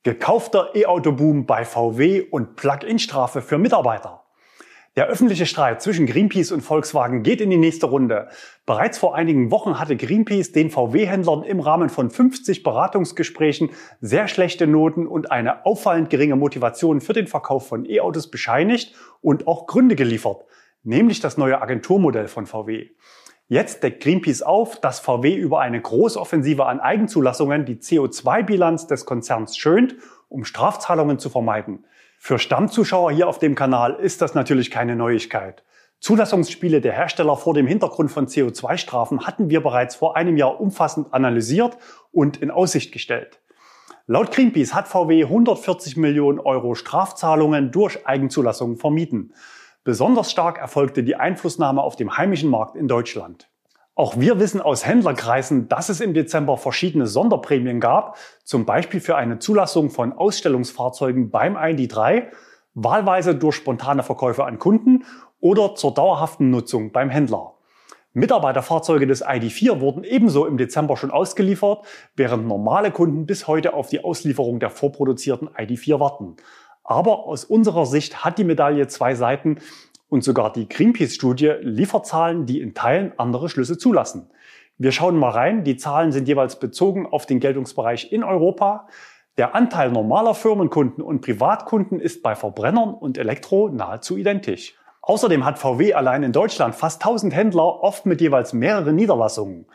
Gekaufter 0.04 0.70
E-Auto-Boom 0.76 1.46
bei 1.46 1.64
VW 1.64 2.20
und 2.30 2.54
Plug-in-Strafe 2.54 3.42
für 3.42 3.58
Mitarbeiter. 3.58 4.25
Der 4.96 5.08
öffentliche 5.08 5.44
Streit 5.44 5.82
zwischen 5.82 6.06
Greenpeace 6.06 6.52
und 6.52 6.62
Volkswagen 6.62 7.22
geht 7.22 7.42
in 7.42 7.50
die 7.50 7.58
nächste 7.58 7.84
Runde. 7.84 8.28
Bereits 8.64 8.96
vor 8.96 9.14
einigen 9.14 9.50
Wochen 9.50 9.78
hatte 9.78 9.94
Greenpeace 9.94 10.52
den 10.52 10.70
VW-Händlern 10.70 11.42
im 11.42 11.60
Rahmen 11.60 11.90
von 11.90 12.08
50 12.08 12.62
Beratungsgesprächen 12.62 13.68
sehr 14.00 14.26
schlechte 14.26 14.66
Noten 14.66 15.06
und 15.06 15.30
eine 15.30 15.66
auffallend 15.66 16.08
geringe 16.08 16.36
Motivation 16.36 17.02
für 17.02 17.12
den 17.12 17.26
Verkauf 17.26 17.68
von 17.68 17.84
E-Autos 17.84 18.30
bescheinigt 18.30 18.94
und 19.20 19.46
auch 19.46 19.66
Gründe 19.66 19.96
geliefert, 19.96 20.46
nämlich 20.82 21.20
das 21.20 21.36
neue 21.36 21.60
Agenturmodell 21.60 22.28
von 22.28 22.46
VW. 22.46 22.88
Jetzt 23.48 23.82
deckt 23.82 24.02
Greenpeace 24.02 24.40
auf, 24.40 24.80
dass 24.80 25.00
VW 25.00 25.34
über 25.34 25.60
eine 25.60 25.78
Großoffensive 25.78 26.64
an 26.64 26.80
Eigenzulassungen 26.80 27.66
die 27.66 27.76
CO2-Bilanz 27.76 28.86
des 28.86 29.04
Konzerns 29.04 29.58
schönt, 29.58 29.96
um 30.30 30.46
Strafzahlungen 30.46 31.18
zu 31.18 31.28
vermeiden. 31.28 31.84
Für 32.18 32.38
Stammzuschauer 32.38 33.12
hier 33.12 33.28
auf 33.28 33.38
dem 33.38 33.54
Kanal 33.54 33.94
ist 33.94 34.22
das 34.22 34.34
natürlich 34.34 34.70
keine 34.70 34.96
Neuigkeit. 34.96 35.64
Zulassungsspiele 36.00 36.80
der 36.80 36.92
Hersteller 36.92 37.36
vor 37.36 37.54
dem 37.54 37.66
Hintergrund 37.66 38.10
von 38.10 38.26
CO2-Strafen 38.26 39.26
hatten 39.26 39.48
wir 39.48 39.62
bereits 39.62 39.94
vor 39.94 40.16
einem 40.16 40.36
Jahr 40.36 40.60
umfassend 40.60 41.12
analysiert 41.14 41.78
und 42.12 42.36
in 42.36 42.50
Aussicht 42.50 42.92
gestellt. 42.92 43.40
Laut 44.06 44.30
Greenpeace 44.30 44.74
hat 44.74 44.88
VW 44.88 45.24
140 45.24 45.96
Millionen 45.96 46.38
Euro 46.38 46.74
Strafzahlungen 46.74 47.72
durch 47.72 48.06
Eigenzulassungen 48.06 48.76
vermieden. 48.76 49.34
Besonders 49.82 50.30
stark 50.30 50.58
erfolgte 50.58 51.02
die 51.02 51.16
Einflussnahme 51.16 51.82
auf 51.82 51.96
dem 51.96 52.16
heimischen 52.16 52.50
Markt 52.50 52.76
in 52.76 52.88
Deutschland. 52.88 53.48
Auch 53.98 54.20
wir 54.20 54.38
wissen 54.38 54.60
aus 54.60 54.84
Händlerkreisen, 54.86 55.68
dass 55.68 55.88
es 55.88 56.02
im 56.02 56.12
Dezember 56.12 56.58
verschiedene 56.58 57.06
Sonderprämien 57.06 57.80
gab, 57.80 58.18
zum 58.44 58.66
Beispiel 58.66 59.00
für 59.00 59.16
eine 59.16 59.38
Zulassung 59.38 59.88
von 59.88 60.12
Ausstellungsfahrzeugen 60.12 61.30
beim 61.30 61.56
ID3, 61.56 62.24
wahlweise 62.74 63.34
durch 63.34 63.56
spontane 63.56 64.02
Verkäufe 64.02 64.44
an 64.44 64.58
Kunden 64.58 65.04
oder 65.40 65.74
zur 65.76 65.94
dauerhaften 65.94 66.50
Nutzung 66.50 66.92
beim 66.92 67.08
Händler. 67.08 67.54
Mitarbeiterfahrzeuge 68.12 69.06
des 69.06 69.24
ID4 69.24 69.80
wurden 69.80 70.04
ebenso 70.04 70.44
im 70.44 70.58
Dezember 70.58 70.98
schon 70.98 71.10
ausgeliefert, 71.10 71.86
während 72.16 72.46
normale 72.46 72.90
Kunden 72.90 73.24
bis 73.24 73.46
heute 73.46 73.72
auf 73.72 73.88
die 73.88 74.04
Auslieferung 74.04 74.60
der 74.60 74.68
vorproduzierten 74.68 75.48
ID4 75.48 76.00
warten. 76.00 76.36
Aber 76.84 77.24
aus 77.24 77.44
unserer 77.44 77.86
Sicht 77.86 78.26
hat 78.26 78.36
die 78.36 78.44
Medaille 78.44 78.88
zwei 78.88 79.14
Seiten 79.14 79.56
und 80.08 80.22
sogar 80.22 80.52
die 80.52 80.68
Greenpeace-Studie 80.68 81.54
liefert 81.60 82.06
Zahlen, 82.06 82.46
die 82.46 82.60
in 82.60 82.74
Teilen 82.74 83.12
andere 83.16 83.48
Schlüsse 83.48 83.78
zulassen. 83.78 84.30
Wir 84.78 84.92
schauen 84.92 85.16
mal 85.16 85.30
rein. 85.30 85.64
Die 85.64 85.76
Zahlen 85.76 86.12
sind 86.12 86.28
jeweils 86.28 86.58
bezogen 86.58 87.06
auf 87.06 87.26
den 87.26 87.40
Geltungsbereich 87.40 88.12
in 88.12 88.22
Europa. 88.22 88.88
Der 89.38 89.54
Anteil 89.54 89.90
normaler 89.90 90.34
Firmenkunden 90.34 91.02
und 91.02 91.20
Privatkunden 91.22 92.00
ist 92.00 92.22
bei 92.22 92.34
Verbrennern 92.34 92.94
und 92.94 93.18
Elektro 93.18 93.68
nahezu 93.68 94.16
identisch. 94.16 94.74
Außerdem 95.02 95.44
hat 95.44 95.58
VW 95.58 95.94
allein 95.94 96.22
in 96.22 96.32
Deutschland 96.32 96.74
fast 96.74 97.02
1000 97.02 97.34
Händler, 97.34 97.82
oft 97.82 98.06
mit 98.06 98.20
jeweils 98.20 98.52
mehreren 98.52 98.96
Niederlassungen. 98.96 99.66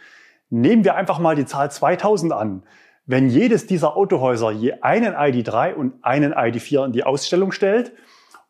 Nehmen 0.49 0.83
wir 0.83 0.95
einfach 0.95 1.19
mal 1.19 1.35
die 1.35 1.45
Zahl 1.45 1.71
2000 1.71 2.33
an. 2.33 2.63
Wenn 3.05 3.29
jedes 3.29 3.65
dieser 3.65 3.95
Autohäuser 3.95 4.51
je 4.51 4.73
einen 4.81 5.13
ID3 5.13 5.73
und 5.73 5.93
einen 6.03 6.33
ID4 6.33 6.85
in 6.85 6.91
die 6.91 7.03
Ausstellung 7.03 7.51
stellt, 7.51 7.93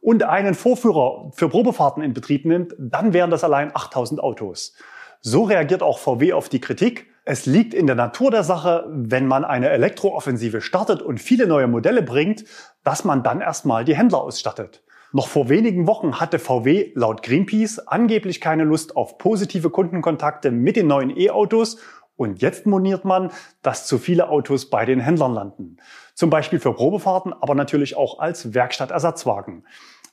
und 0.01 0.24
einen 0.24 0.55
Vorführer 0.55 1.31
für 1.34 1.48
Probefahrten 1.48 2.03
in 2.03 2.13
Betrieb 2.13 2.46
nimmt, 2.46 2.75
dann 2.77 3.13
wären 3.13 3.31
das 3.31 3.43
allein 3.43 3.74
8000 3.74 4.22
Autos. 4.22 4.74
So 5.22 5.43
reagiert 5.43 5.84
auch 5.84 6.00
VW 6.00 6.34
auf 6.34 6.50
die 6.50 6.60
Kritik. 6.60 7.08
Es 7.24 7.46
liegt 7.46 7.75
in 7.75 7.86
der 7.86 7.96
Natur 7.96 8.31
der 8.31 8.43
Sache, 8.43 8.86
wenn 8.89 9.27
man 9.27 9.46
eine 9.46 9.70
Elektrooffensive 9.70 10.62
startet 10.62 11.03
und 11.03 11.20
viele 11.20 11.46
neue 11.46 11.67
Modelle 11.67 12.01
bringt, 12.01 12.43
dass 12.84 13.05
man 13.05 13.22
dann 13.22 13.41
erstmal 13.41 13.86
die 13.86 13.96
Händler 13.96 14.24
ausstattet. 14.24 14.84
Noch 15.13 15.27
vor 15.27 15.50
wenigen 15.50 15.86
Wochen 15.88 16.20
hatte 16.20 16.39
VW 16.39 16.91
laut 16.96 17.22
Greenpeace 17.22 17.79
angeblich 17.79 18.41
keine 18.41 18.63
Lust 18.63 18.96
auf 18.96 19.20
positive 19.20 19.70
Kundenkontakte 19.70 20.50
mit 20.50 20.77
den 20.77 20.88
neuen 20.88 21.15
E-Autos 21.15 21.77
und 22.15 22.41
jetzt 22.41 22.65
moniert 22.65 23.03
man, 23.03 23.31
dass 23.62 23.88
zu 23.88 23.98
viele 23.98 24.29
Autos 24.29 24.70
bei 24.70 24.86
den 24.86 25.00
Händlern 25.00 25.34
landen. 25.34 25.77
Zum 26.13 26.30
Beispiel 26.30 26.60
für 26.60 26.74
Probefahrten, 26.74 27.34
aber 27.34 27.56
natürlich 27.56 27.96
auch 27.96 28.20
als 28.20 28.53
Werkstattersatzwagen. 28.53 29.65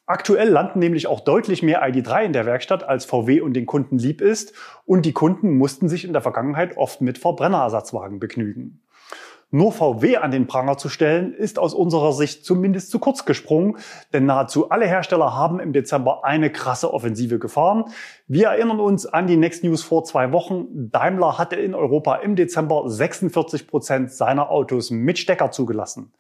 Aktuell 0.07 0.49
landen 0.49 0.79
nämlich 0.79 1.07
auch 1.07 1.21
deutlich 1.21 1.63
mehr 1.63 1.87
ID3 1.87 2.25
in 2.25 2.33
der 2.33 2.47
Werkstatt, 2.47 2.83
als 2.83 3.05
VW 3.05 3.43
und 3.43 3.53
den 3.53 3.67
Kunden 3.67 3.99
lieb 3.99 4.23
ist. 4.23 4.55
Und 4.87 5.05
die 5.05 5.13
Kunden 5.13 5.59
mussten 5.59 5.91
sich 5.91 6.05
in 6.05 6.15
der 6.15 6.23
Vergangenheit 6.23 6.79
oft 6.79 7.03
mit 7.03 7.19
Verbrennerersatzwagen 7.19 8.19
begnügen. 8.19 8.81
Nur 9.51 9.73
VW 9.73 10.19
an 10.19 10.31
den 10.31 10.47
Pranger 10.47 10.77
zu 10.77 10.91
stellen, 10.91 11.33
ist 11.33 11.59
aus 11.59 11.73
unserer 11.73 12.13
Sicht 12.13 12.45
zumindest 12.45 12.91
zu 12.91 12.99
kurz 12.99 13.25
gesprungen, 13.25 13.79
denn 14.13 14.27
nahezu 14.27 14.69
alle 14.69 14.87
Hersteller 14.87 15.35
haben 15.35 15.59
im 15.59 15.73
Dezember 15.73 16.23
eine 16.23 16.53
krasse 16.53 16.93
Offensive 16.93 17.39
gefahren. 17.39 17.85
Wir 18.27 18.49
erinnern 18.49 18.79
uns 18.79 19.07
an 19.07 19.27
die 19.27 19.39
Next 19.39 19.65
News 19.65 19.83
vor 19.83 20.05
zwei 20.05 20.33
Wochen. 20.33 20.91
Daimler 20.91 21.39
hatte 21.39 21.57
in 21.57 21.75
Europa 21.75 22.17
im 22.17 22.37
Dezember 22.37 22.91
46 22.91 23.67
Prozent 23.67 24.13
seiner 24.13 24.51
Autos 24.51 24.91
mit 24.91 25.19
Stecker 25.19 25.51
zugelassen. 25.51 26.13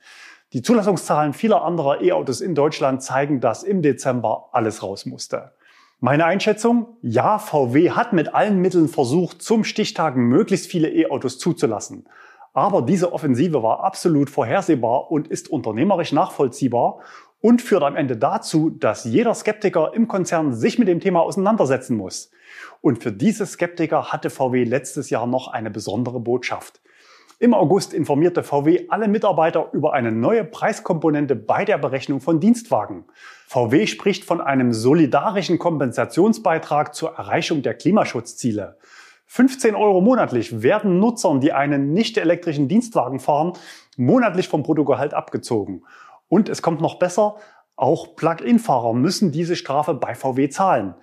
Die 0.54 0.62
Zulassungszahlen 0.62 1.34
vieler 1.34 1.62
anderer 1.62 2.00
E-Autos 2.00 2.40
in 2.40 2.54
Deutschland 2.54 3.02
zeigen, 3.02 3.40
dass 3.40 3.62
im 3.62 3.82
Dezember 3.82 4.48
alles 4.52 4.82
raus 4.82 5.04
musste. 5.04 5.52
Meine 6.00 6.24
Einschätzung? 6.24 6.96
Ja, 7.02 7.38
VW 7.38 7.90
hat 7.90 8.14
mit 8.14 8.32
allen 8.32 8.58
Mitteln 8.60 8.88
versucht, 8.88 9.42
zum 9.42 9.64
Stichtag 9.64 10.16
möglichst 10.16 10.70
viele 10.70 10.88
E-Autos 10.88 11.38
zuzulassen. 11.38 12.06
Aber 12.52 12.82
diese 12.82 13.12
Offensive 13.12 13.62
war 13.62 13.84
absolut 13.84 14.30
vorhersehbar 14.30 15.10
und 15.10 15.28
ist 15.28 15.48
unternehmerisch 15.48 16.12
nachvollziehbar 16.12 17.00
und 17.40 17.62
führt 17.62 17.82
am 17.82 17.96
Ende 17.96 18.16
dazu, 18.16 18.70
dass 18.70 19.04
jeder 19.04 19.34
Skeptiker 19.34 19.92
im 19.94 20.08
Konzern 20.08 20.54
sich 20.54 20.78
mit 20.78 20.88
dem 20.88 21.00
Thema 21.00 21.20
auseinandersetzen 21.20 21.96
muss. 21.96 22.30
Und 22.80 23.02
für 23.02 23.12
diese 23.12 23.46
Skeptiker 23.46 24.12
hatte 24.12 24.30
VW 24.30 24.64
letztes 24.64 25.10
Jahr 25.10 25.26
noch 25.26 25.48
eine 25.48 25.70
besondere 25.70 26.20
Botschaft. 26.20 26.80
Im 27.40 27.54
August 27.54 27.94
informierte 27.94 28.42
VW 28.42 28.86
alle 28.88 29.06
Mitarbeiter 29.06 29.68
über 29.72 29.92
eine 29.92 30.10
neue 30.10 30.42
Preiskomponente 30.44 31.36
bei 31.36 31.64
der 31.64 31.78
Berechnung 31.78 32.20
von 32.20 32.40
Dienstwagen. 32.40 33.04
VW 33.46 33.86
spricht 33.86 34.24
von 34.24 34.40
einem 34.40 34.72
solidarischen 34.72 35.60
Kompensationsbeitrag 35.60 36.96
zur 36.96 37.14
Erreichung 37.14 37.62
der 37.62 37.74
Klimaschutzziele. 37.74 38.76
15 39.30 39.74
Euro 39.74 40.00
monatlich 40.00 40.62
werden 40.62 40.98
Nutzern, 40.98 41.40
die 41.40 41.52
einen 41.52 41.92
nicht 41.92 42.16
elektrischen 42.16 42.66
Dienstwagen 42.66 43.20
fahren, 43.20 43.52
monatlich 43.98 44.48
vom 44.48 44.62
Bruttogehalt 44.62 45.12
abgezogen. 45.12 45.82
Und 46.28 46.48
es 46.48 46.62
kommt 46.62 46.80
noch 46.80 46.98
besser, 46.98 47.36
auch 47.76 48.16
Plug-in-Fahrer 48.16 48.94
müssen 48.94 49.30
diese 49.30 49.54
Strafe 49.54 49.92
bei 49.92 50.14
VW 50.14 50.48
zahlen. 50.48 50.94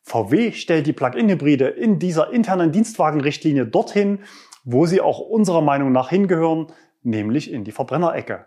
VW 0.00 0.52
stellt 0.52 0.86
die 0.86 0.94
Plug-in-Hybride 0.94 1.68
in 1.68 1.98
dieser 1.98 2.32
internen 2.32 2.72
Dienstwagenrichtlinie 2.72 3.66
dorthin, 3.66 4.20
wo 4.64 4.86
sie 4.86 5.02
auch 5.02 5.18
unserer 5.18 5.60
Meinung 5.60 5.92
nach 5.92 6.08
hingehören, 6.08 6.68
nämlich 7.02 7.52
in 7.52 7.64
die 7.64 7.72
Verbrennerecke. 7.72 8.46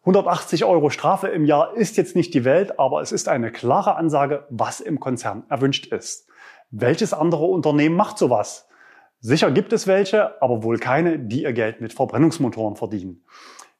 180 0.00 0.64
Euro 0.64 0.90
Strafe 0.90 1.28
im 1.28 1.44
Jahr 1.44 1.74
ist 1.76 1.96
jetzt 1.96 2.16
nicht 2.16 2.34
die 2.34 2.44
Welt, 2.44 2.80
aber 2.80 3.00
es 3.00 3.12
ist 3.12 3.28
eine 3.28 3.52
klare 3.52 3.94
Ansage, 3.94 4.44
was 4.50 4.80
im 4.80 4.98
Konzern 4.98 5.44
erwünscht 5.48 5.86
ist. 5.86 6.25
Welches 6.78 7.14
andere 7.14 7.46
Unternehmen 7.46 7.96
macht 7.96 8.18
sowas? 8.18 8.68
Sicher 9.20 9.50
gibt 9.50 9.72
es 9.72 9.86
welche, 9.86 10.42
aber 10.42 10.62
wohl 10.62 10.78
keine, 10.78 11.18
die 11.18 11.44
ihr 11.44 11.54
Geld 11.54 11.80
mit 11.80 11.94
Verbrennungsmotoren 11.94 12.76
verdienen. 12.76 13.24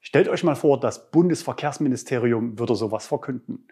Stellt 0.00 0.30
euch 0.30 0.42
mal 0.44 0.54
vor, 0.54 0.80
das 0.80 1.10
Bundesverkehrsministerium 1.10 2.58
würde 2.58 2.74
sowas 2.74 3.06
verkünden. 3.06 3.68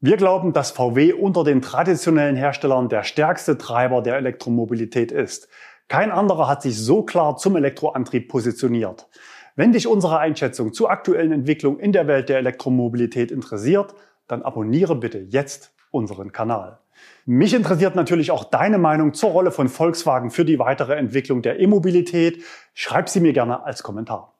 Wir 0.00 0.18
glauben, 0.18 0.52
dass 0.52 0.70
VW 0.70 1.14
unter 1.14 1.44
den 1.44 1.62
traditionellen 1.62 2.36
Herstellern 2.36 2.90
der 2.90 3.04
stärkste 3.04 3.56
Treiber 3.56 4.02
der 4.02 4.16
Elektromobilität 4.16 5.12
ist. 5.12 5.48
Kein 5.88 6.10
anderer 6.10 6.46
hat 6.46 6.60
sich 6.60 6.76
so 6.76 7.02
klar 7.04 7.38
zum 7.38 7.56
Elektroantrieb 7.56 8.28
positioniert. 8.28 9.08
Wenn 9.56 9.72
dich 9.72 9.86
unsere 9.86 10.18
Einschätzung 10.18 10.74
zur 10.74 10.90
aktuellen 10.90 11.32
Entwicklung 11.32 11.78
in 11.78 11.92
der 11.92 12.06
Welt 12.06 12.28
der 12.28 12.36
Elektromobilität 12.36 13.30
interessiert, 13.30 13.94
dann 14.26 14.42
abonniere 14.42 14.94
bitte 14.94 15.20
jetzt 15.20 15.72
unseren 15.90 16.32
Kanal. 16.32 16.80
Mich 17.26 17.54
interessiert 17.54 17.94
natürlich 17.94 18.30
auch 18.30 18.44
deine 18.44 18.78
Meinung 18.78 19.14
zur 19.14 19.30
Rolle 19.30 19.50
von 19.50 19.68
Volkswagen 19.68 20.30
für 20.30 20.44
die 20.44 20.58
weitere 20.58 20.94
Entwicklung 20.94 21.42
der 21.42 21.60
E-Mobilität. 21.60 22.42
Schreib 22.74 23.08
sie 23.08 23.20
mir 23.20 23.32
gerne 23.32 23.64
als 23.64 23.82
Kommentar. 23.82 24.34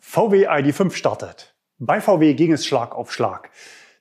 VW 0.00 0.48
ID5 0.48 0.92
startet. 0.92 1.54
Bei 1.78 2.00
VW 2.00 2.34
ging 2.34 2.52
es 2.52 2.64
Schlag 2.64 2.94
auf 2.94 3.12
Schlag. 3.12 3.50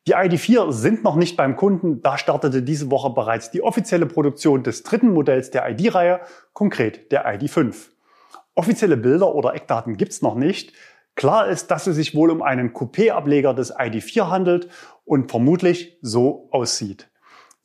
Die 0.07 0.15
ID4 0.15 0.71
sind 0.71 1.03
noch 1.03 1.15
nicht 1.15 1.35
beim 1.35 1.55
Kunden, 1.55 2.03
da 2.03 2.19
startete 2.19 2.61
diese 2.61 2.91
Woche 2.91 3.09
bereits 3.09 3.49
die 3.49 3.63
offizielle 3.63 4.05
Produktion 4.05 4.61
des 4.61 4.83
dritten 4.83 5.11
Modells 5.11 5.49
der 5.49 5.67
ID-Reihe, 5.67 6.19
konkret 6.53 7.11
der 7.11 7.25
ID5. 7.27 7.73
Offizielle 8.53 8.97
Bilder 8.97 9.33
oder 9.33 9.55
Eckdaten 9.55 9.97
gibt's 9.97 10.21
noch 10.21 10.35
nicht. 10.35 10.73
Klar 11.15 11.47
ist, 11.47 11.71
dass 11.71 11.87
es 11.87 11.95
sich 11.95 12.13
wohl 12.13 12.29
um 12.29 12.43
einen 12.43 12.71
Coupé-Ableger 12.71 13.55
des 13.55 13.75
ID4 13.75 14.29
handelt 14.29 14.69
und 15.05 15.31
vermutlich 15.31 15.97
so 16.01 16.49
aussieht. 16.51 17.09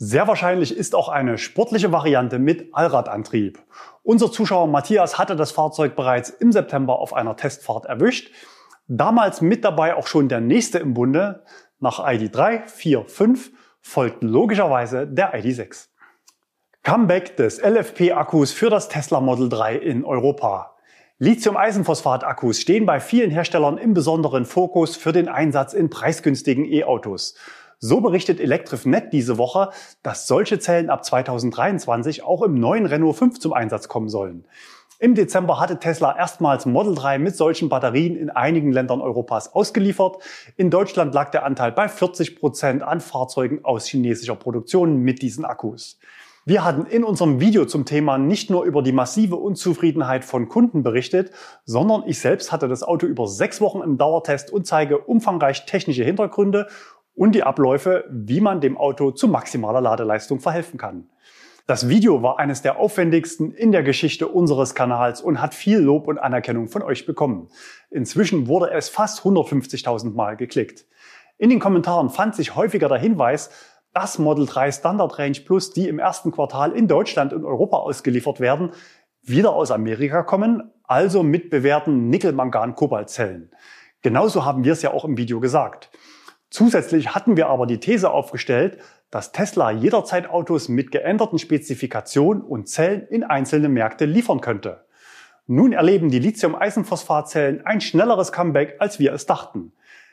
Sehr 0.02 0.26
wahrscheinlich 0.26 0.74
ist 0.74 0.94
auch 0.94 1.10
eine 1.10 1.36
sportliche 1.36 1.92
Variante 1.92 2.38
mit 2.38 2.72
Allradantrieb. 2.72 3.58
Unser 4.02 4.32
Zuschauer 4.32 4.66
Matthias 4.66 5.18
hatte 5.18 5.36
das 5.36 5.52
Fahrzeug 5.52 5.94
bereits 5.94 6.30
im 6.30 6.52
September 6.52 6.98
auf 6.98 7.12
einer 7.12 7.36
Testfahrt 7.36 7.84
erwischt. 7.84 8.30
Damals 8.88 9.42
mit 9.42 9.62
dabei 9.62 9.94
auch 9.94 10.06
schon 10.06 10.30
der 10.30 10.40
nächste 10.40 10.78
im 10.78 10.94
Bunde, 10.94 11.44
nach 11.80 11.98
ID3, 11.98 12.66
4, 12.66 13.04
5 13.04 13.52
folgt 13.82 14.22
logischerweise 14.22 15.06
der 15.06 15.34
ID6. 15.34 15.88
Comeback 16.82 17.36
des 17.36 17.60
LFP-Akkus 17.62 18.52
für 18.52 18.70
das 18.70 18.88
Tesla 18.88 19.20
Model 19.20 19.50
3 19.50 19.76
in 19.76 20.06
Europa. 20.06 20.76
Lithium-Eisenphosphat-Akkus 21.18 22.58
stehen 22.58 22.86
bei 22.86 23.00
vielen 23.00 23.30
Herstellern 23.30 23.76
im 23.76 23.92
besonderen 23.92 24.46
Fokus 24.46 24.96
für 24.96 25.12
den 25.12 25.28
Einsatz 25.28 25.74
in 25.74 25.90
preisgünstigen 25.90 26.64
E-Autos. 26.64 27.34
So 27.82 28.02
berichtet 28.02 28.40
ElectrifNet 28.40 29.10
diese 29.10 29.38
Woche, 29.38 29.70
dass 30.02 30.26
solche 30.26 30.58
Zellen 30.58 30.90
ab 30.90 31.02
2023 31.02 32.22
auch 32.22 32.42
im 32.42 32.54
neuen 32.54 32.84
Renault 32.84 33.16
5 33.16 33.40
zum 33.40 33.54
Einsatz 33.54 33.88
kommen 33.88 34.10
sollen. 34.10 34.44
Im 34.98 35.14
Dezember 35.14 35.58
hatte 35.58 35.78
Tesla 35.78 36.14
erstmals 36.14 36.66
Model 36.66 36.94
3 36.94 37.18
mit 37.18 37.34
solchen 37.34 37.70
Batterien 37.70 38.16
in 38.16 38.28
einigen 38.28 38.70
Ländern 38.70 39.00
Europas 39.00 39.54
ausgeliefert. 39.54 40.18
In 40.58 40.68
Deutschland 40.68 41.14
lag 41.14 41.30
der 41.30 41.46
Anteil 41.46 41.72
bei 41.72 41.88
40 41.88 42.38
Prozent 42.38 42.82
an 42.82 43.00
Fahrzeugen 43.00 43.64
aus 43.64 43.86
chinesischer 43.86 44.36
Produktion 44.36 44.98
mit 44.98 45.22
diesen 45.22 45.46
Akkus. 45.46 45.98
Wir 46.44 46.64
hatten 46.64 46.84
in 46.84 47.04
unserem 47.04 47.40
Video 47.40 47.64
zum 47.64 47.86
Thema 47.86 48.18
nicht 48.18 48.50
nur 48.50 48.64
über 48.64 48.82
die 48.82 48.92
massive 48.92 49.36
Unzufriedenheit 49.36 50.24
von 50.24 50.48
Kunden 50.48 50.82
berichtet, 50.82 51.30
sondern 51.64 52.02
ich 52.06 52.18
selbst 52.18 52.52
hatte 52.52 52.68
das 52.68 52.82
Auto 52.82 53.06
über 53.06 53.26
sechs 53.26 53.62
Wochen 53.62 53.80
im 53.80 53.96
Dauertest 53.96 54.50
und 54.50 54.66
zeige 54.66 54.98
umfangreich 54.98 55.64
technische 55.64 56.04
Hintergründe 56.04 56.66
und 57.14 57.34
die 57.34 57.42
Abläufe, 57.42 58.04
wie 58.10 58.40
man 58.40 58.60
dem 58.60 58.76
Auto 58.76 59.10
zu 59.10 59.28
maximaler 59.28 59.80
Ladeleistung 59.80 60.40
verhelfen 60.40 60.78
kann. 60.78 61.08
Das 61.66 61.88
Video 61.88 62.22
war 62.22 62.38
eines 62.38 62.62
der 62.62 62.78
aufwendigsten 62.78 63.52
in 63.52 63.70
der 63.70 63.84
Geschichte 63.84 64.26
unseres 64.26 64.74
Kanals 64.74 65.20
und 65.20 65.40
hat 65.40 65.54
viel 65.54 65.78
Lob 65.78 66.08
und 66.08 66.18
Anerkennung 66.18 66.68
von 66.68 66.82
euch 66.82 67.06
bekommen. 67.06 67.48
Inzwischen 67.90 68.48
wurde 68.48 68.70
es 68.72 68.88
fast 68.88 69.20
150.000 69.20 70.12
Mal 70.12 70.36
geklickt. 70.36 70.86
In 71.38 71.48
den 71.48 71.60
Kommentaren 71.60 72.10
fand 72.10 72.34
sich 72.34 72.56
häufiger 72.56 72.88
der 72.88 72.98
Hinweis, 72.98 73.50
dass 73.92 74.18
Model 74.18 74.46
3 74.46 74.72
Standard 74.72 75.18
Range 75.18 75.38
Plus, 75.46 75.72
die 75.72 75.88
im 75.88 75.98
ersten 75.98 76.32
Quartal 76.32 76.72
in 76.72 76.88
Deutschland 76.88 77.32
und 77.32 77.44
Europa 77.44 77.76
ausgeliefert 77.76 78.40
werden, 78.40 78.72
wieder 79.22 79.52
aus 79.52 79.70
Amerika 79.70 80.22
kommen, 80.22 80.72
also 80.84 81.22
mit 81.22 81.50
bewährten 81.50 82.08
Nickel-Mangan-Kobalt-Zellen. 82.08 83.52
Genauso 84.02 84.44
haben 84.44 84.64
wir 84.64 84.72
es 84.72 84.82
ja 84.82 84.92
auch 84.92 85.04
im 85.04 85.16
Video 85.16 85.40
gesagt. 85.40 85.90
Zusätzlich 86.50 87.14
hatten 87.14 87.36
wir 87.36 87.46
aber 87.46 87.66
die 87.66 87.78
These 87.78 88.10
aufgestellt, 88.10 88.78
dass 89.10 89.32
Tesla 89.32 89.70
jederzeit 89.70 90.28
Autos 90.28 90.68
mit 90.68 90.90
geänderten 90.90 91.38
Spezifikationen 91.38 92.42
und 92.42 92.68
Zellen 92.68 93.06
in 93.08 93.24
einzelne 93.24 93.68
Märkte 93.68 94.04
liefern 94.04 94.40
könnte. 94.40 94.84
Nun 95.46 95.72
erleben 95.72 96.10
die 96.10 96.18
Lithium-Eisenphosphat-Zellen 96.18 97.66
ein 97.66 97.80
schnelleres 97.80 98.30
Comeback, 98.32 98.76
als 98.78 98.98
wir 98.98 99.12
es 99.12 99.26
dachten. 99.26 99.72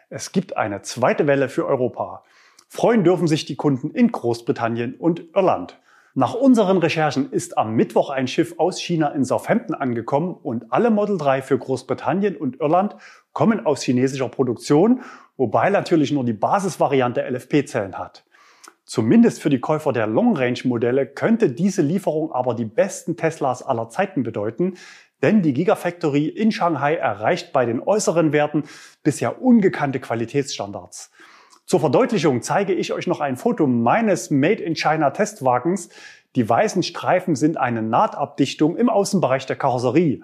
Es 0.09 0.31
gibt 0.31 0.57
eine 0.57 0.81
zweite 0.83 1.27
Welle 1.27 1.49
für 1.49 1.65
Europa. 1.65 2.23
Freuen 2.69 3.03
dürfen 3.03 3.27
sich 3.27 3.45
die 3.45 3.55
Kunden 3.55 3.91
in 3.91 4.11
Großbritannien 4.11 4.95
und 4.95 5.23
Irland. 5.35 5.79
Nach 6.19 6.33
unseren 6.33 6.79
Recherchen 6.79 7.31
ist 7.31 7.59
am 7.59 7.75
Mittwoch 7.75 8.09
ein 8.09 8.27
Schiff 8.27 8.55
aus 8.57 8.81
China 8.81 9.09
in 9.09 9.23
Southampton 9.23 9.75
angekommen 9.75 10.33
und 10.33 10.73
alle 10.73 10.89
Model 10.89 11.19
3 11.19 11.43
für 11.43 11.59
Großbritannien 11.59 12.35
und 12.35 12.59
Irland 12.59 12.95
kommen 13.33 13.63
aus 13.67 13.83
chinesischer 13.83 14.27
Produktion, 14.27 15.03
wobei 15.35 15.69
natürlich 15.69 16.11
nur 16.11 16.25
die 16.25 16.33
Basisvariante 16.33 17.21
LFP-Zellen 17.21 17.99
hat. 17.99 18.25
Zumindest 18.83 19.43
für 19.43 19.51
die 19.51 19.59
Käufer 19.59 19.93
der 19.93 20.07
Long-Range-Modelle 20.07 21.05
könnte 21.05 21.51
diese 21.51 21.83
Lieferung 21.83 22.31
aber 22.31 22.55
die 22.55 22.65
besten 22.65 23.15
Teslas 23.15 23.61
aller 23.61 23.89
Zeiten 23.89 24.23
bedeuten, 24.23 24.73
denn 25.21 25.43
die 25.43 25.53
Gigafactory 25.53 26.25
in 26.25 26.51
Shanghai 26.51 26.95
erreicht 26.95 27.53
bei 27.53 27.67
den 27.67 27.79
äußeren 27.79 28.33
Werten 28.33 28.63
bisher 29.03 29.39
ungekannte 29.39 29.99
Qualitätsstandards. 29.99 31.11
Zur 31.67 31.81
Verdeutlichung 31.81 32.41
zeige 32.41 32.73
ich 32.73 32.93
euch 32.93 33.07
noch 33.07 33.19
ein 33.19 33.35
Foto 33.35 33.67
meines 33.67 34.31
Made 34.31 34.63
in 34.63 34.73
China 34.73 35.09
Testwagens. 35.09 35.89
Die 36.37 36.47
weißen 36.47 36.81
Streifen 36.81 37.35
sind 37.35 37.57
eine 37.57 37.81
Nahtabdichtung 37.81 38.77
im 38.77 38.89
Außenbereich 38.89 39.45
der 39.47 39.57
Karosserie. 39.57 40.21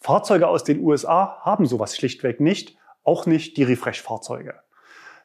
Fahrzeuge 0.00 0.48
aus 0.48 0.64
den 0.64 0.80
USA 0.80 1.40
haben 1.42 1.66
sowas 1.66 1.94
schlichtweg 1.94 2.40
nicht, 2.40 2.78
auch 3.04 3.26
nicht 3.26 3.58
die 3.58 3.64
Refresh-Fahrzeuge. 3.64 4.54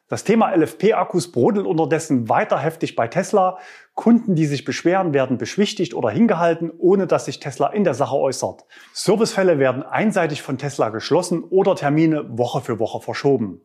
Das 0.08 0.24
Thema 0.24 0.54
LFP-Akkus 0.54 1.32
brodelt 1.32 1.66
unterdessen 1.66 2.28
weiter 2.28 2.58
heftig 2.58 2.94
bei 2.94 3.08
Tesla. 3.08 3.56
Kunden, 3.94 4.34
die 4.34 4.44
sich 4.44 4.66
beschweren, 4.66 5.14
werden 5.14 5.38
beschwichtigt 5.38 5.94
oder 5.94 6.10
hingehalten, 6.10 6.72
ohne 6.76 7.06
dass 7.06 7.24
sich 7.24 7.40
Tesla 7.40 7.68
in 7.68 7.84
der 7.84 7.94
Sache 7.94 8.16
äußert. 8.16 8.66
Servicefälle 8.92 9.58
werden 9.58 9.82
einseitig 9.82 10.42
von 10.42 10.58
Tesla 10.58 10.90
geschlossen 10.90 11.42
oder 11.42 11.74
Termine 11.74 12.36
Woche 12.36 12.60
für 12.60 12.78
Woche 12.78 13.00
verschoben. 13.00 13.62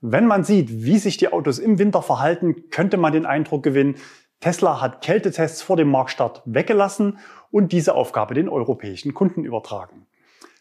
Wenn 0.00 0.26
man 0.26 0.44
sieht, 0.44 0.84
wie 0.84 0.98
sich 0.98 1.16
die 1.16 1.32
Autos 1.32 1.58
im 1.58 1.78
Winter 1.80 2.02
verhalten, 2.02 2.70
könnte 2.70 2.96
man 2.96 3.12
den 3.12 3.26
Eindruck 3.26 3.64
gewinnen, 3.64 3.96
Tesla 4.38 4.80
hat 4.80 5.02
Kältetests 5.02 5.62
vor 5.62 5.76
dem 5.76 5.90
Marktstart 5.90 6.42
weggelassen 6.44 7.18
und 7.50 7.72
diese 7.72 7.96
Aufgabe 7.96 8.34
den 8.34 8.48
europäischen 8.48 9.12
Kunden 9.12 9.44
übertragen. 9.44 10.06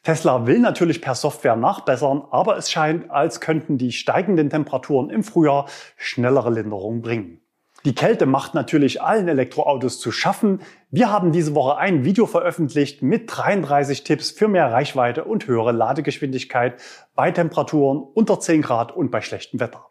Tesla 0.02 0.48
will 0.48 0.58
natürlich 0.60 1.02
per 1.02 1.14
Software 1.14 1.56
nachbessern, 1.56 2.24
aber 2.32 2.58
es 2.58 2.72
scheint, 2.72 3.12
als 3.12 3.40
könnten 3.40 3.78
die 3.78 3.92
steigenden 3.92 4.50
Temperaturen 4.50 5.12
im 5.12 5.24
Frühjahr 5.24 5.68
schnellere 5.98 6.50
Linderung 6.50 7.02
bringen. 7.02 7.42
Die 7.86 7.96
Kälte 7.96 8.26
macht 8.26 8.54
natürlich 8.54 9.02
allen 9.02 9.28
Elektroautos 9.28 10.00
zu 10.00 10.12
schaffen. 10.12 10.62
Wir 10.90 11.12
haben 11.12 11.32
diese 11.32 11.56
Woche 11.56 11.78
ein 11.78 12.04
Video 12.04 12.26
veröffentlicht 12.26 13.02
mit 13.02 13.26
33 13.28 14.04
Tipps 14.04 14.32
für 14.32 14.48
mehr 14.48 14.72
Reichweite 14.72 15.24
und 15.24 15.48
höhere 15.48 15.72
Ladegeschwindigkeit 15.72 16.82
bei 17.16 17.32
Temperaturen 17.32 18.00
unter 18.00 18.40
10 18.40 18.62
Grad 18.62 18.92
und 18.92 19.12
bei 19.12 19.22
schlechtem 19.22 19.60
Wetter. 19.60 19.86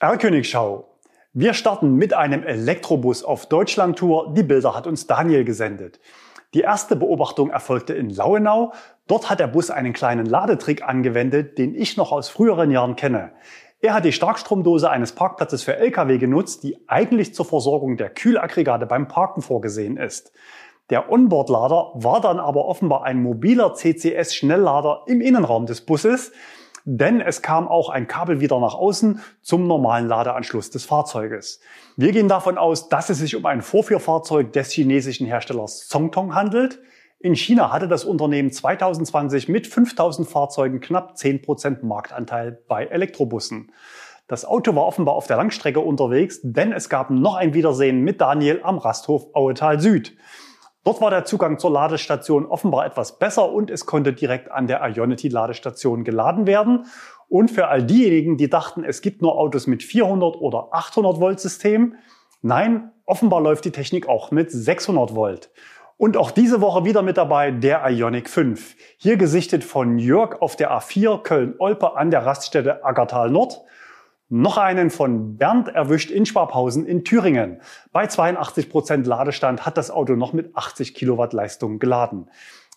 R-Königschau. 0.00 0.88
Wir 1.32 1.54
starten 1.54 1.94
mit 1.94 2.14
einem 2.14 2.42
Elektrobus 2.42 3.22
auf 3.22 3.46
Deutschlandtour. 3.46 4.34
Die 4.34 4.42
Bilder 4.42 4.74
hat 4.74 4.86
uns 4.86 5.06
Daniel 5.06 5.44
gesendet. 5.44 6.00
Die 6.54 6.62
erste 6.62 6.96
Beobachtung 6.96 7.50
erfolgte 7.50 7.94
in 7.94 8.10
Lauenau. 8.10 8.72
Dort 9.06 9.30
hat 9.30 9.38
der 9.38 9.46
Bus 9.46 9.70
einen 9.70 9.92
kleinen 9.92 10.26
Ladetrick 10.26 10.82
angewendet, 10.82 11.58
den 11.58 11.76
ich 11.76 11.96
noch 11.96 12.10
aus 12.10 12.28
früheren 12.28 12.72
Jahren 12.72 12.96
kenne. 12.96 13.32
Er 13.82 13.94
hat 13.94 14.04
die 14.04 14.12
Starkstromdose 14.12 14.90
eines 14.90 15.12
Parkplatzes 15.12 15.62
für 15.62 15.76
Lkw 15.76 16.18
genutzt, 16.18 16.62
die 16.64 16.76
eigentlich 16.86 17.34
zur 17.34 17.46
Versorgung 17.46 17.96
der 17.96 18.10
Kühlaggregate 18.10 18.84
beim 18.84 19.08
Parken 19.08 19.40
vorgesehen 19.40 19.96
ist. 19.96 20.32
Der 20.90 21.10
Onboard-Lader 21.10 21.92
war 21.94 22.20
dann 22.20 22.38
aber 22.38 22.66
offenbar 22.66 23.04
ein 23.04 23.22
mobiler 23.22 23.74
CCS-Schnelllader 23.74 25.04
im 25.06 25.22
Innenraum 25.22 25.64
des 25.64 25.86
Busses, 25.86 26.32
denn 26.84 27.22
es 27.22 27.40
kam 27.40 27.68
auch 27.68 27.88
ein 27.88 28.06
Kabel 28.06 28.40
wieder 28.40 28.60
nach 28.60 28.74
außen 28.74 29.20
zum 29.40 29.66
normalen 29.66 30.08
Ladeanschluss 30.08 30.68
des 30.68 30.84
Fahrzeuges. 30.84 31.60
Wir 31.96 32.12
gehen 32.12 32.28
davon 32.28 32.58
aus, 32.58 32.90
dass 32.90 33.08
es 33.08 33.18
sich 33.18 33.34
um 33.34 33.46
ein 33.46 33.62
Vorführfahrzeug 33.62 34.52
des 34.52 34.72
chinesischen 34.72 35.26
Herstellers 35.26 35.88
Zongtong 35.88 36.34
handelt. 36.34 36.80
In 37.22 37.36
China 37.36 37.70
hatte 37.70 37.86
das 37.86 38.06
Unternehmen 38.06 38.50
2020 38.50 39.50
mit 39.50 39.66
5000 39.66 40.26
Fahrzeugen 40.26 40.80
knapp 40.80 41.16
10% 41.16 41.84
Marktanteil 41.84 42.62
bei 42.66 42.86
Elektrobussen. 42.86 43.72
Das 44.26 44.46
Auto 44.46 44.74
war 44.74 44.86
offenbar 44.86 45.16
auf 45.16 45.26
der 45.26 45.36
Langstrecke 45.36 45.80
unterwegs, 45.80 46.40
denn 46.42 46.72
es 46.72 46.88
gab 46.88 47.10
noch 47.10 47.34
ein 47.34 47.52
Wiedersehen 47.52 48.00
mit 48.00 48.22
Daniel 48.22 48.60
am 48.62 48.78
Rasthof 48.78 49.26
Auetal 49.34 49.80
Süd. 49.80 50.16
Dort 50.82 51.02
war 51.02 51.10
der 51.10 51.26
Zugang 51.26 51.58
zur 51.58 51.72
Ladestation 51.72 52.46
offenbar 52.46 52.86
etwas 52.86 53.18
besser 53.18 53.52
und 53.52 53.70
es 53.70 53.84
konnte 53.84 54.14
direkt 54.14 54.50
an 54.50 54.66
der 54.66 54.80
Ionity-Ladestation 54.82 56.04
geladen 56.04 56.46
werden. 56.46 56.86
Und 57.28 57.50
für 57.50 57.68
all 57.68 57.82
diejenigen, 57.82 58.38
die 58.38 58.48
dachten, 58.48 58.82
es 58.82 59.02
gibt 59.02 59.20
nur 59.20 59.36
Autos 59.36 59.66
mit 59.66 59.82
400 59.82 60.36
oder 60.36 60.68
800 60.72 61.20
Volt 61.20 61.38
System, 61.38 61.96
nein, 62.40 62.92
offenbar 63.04 63.42
läuft 63.42 63.66
die 63.66 63.72
Technik 63.72 64.08
auch 64.08 64.30
mit 64.30 64.50
600 64.50 65.14
Volt. 65.14 65.50
Und 66.00 66.16
auch 66.16 66.30
diese 66.30 66.62
Woche 66.62 66.86
wieder 66.86 67.02
mit 67.02 67.18
dabei 67.18 67.50
der 67.50 67.86
Ionic 67.86 68.30
5. 68.30 68.74
Hier 68.96 69.18
gesichtet 69.18 69.62
von 69.62 69.98
Jörg 69.98 70.40
auf 70.40 70.56
der 70.56 70.72
A4 70.72 71.22
Köln-Olpe 71.22 71.94
an 71.94 72.10
der 72.10 72.24
Raststätte 72.24 72.82
Aggertal 72.86 73.28
Nord. 73.30 73.60
Noch 74.30 74.56
einen 74.56 74.88
von 74.88 75.36
Bernd 75.36 75.68
erwischt 75.68 76.10
in 76.10 76.24
Schwabhausen 76.24 76.86
in 76.86 77.04
Thüringen. 77.04 77.60
Bei 77.92 78.06
82 78.06 78.70
Prozent 78.70 79.06
Ladestand 79.06 79.66
hat 79.66 79.76
das 79.76 79.90
Auto 79.90 80.14
noch 80.14 80.32
mit 80.32 80.56
80 80.56 80.94
Kilowatt 80.94 81.34
Leistung 81.34 81.78
geladen. 81.78 82.30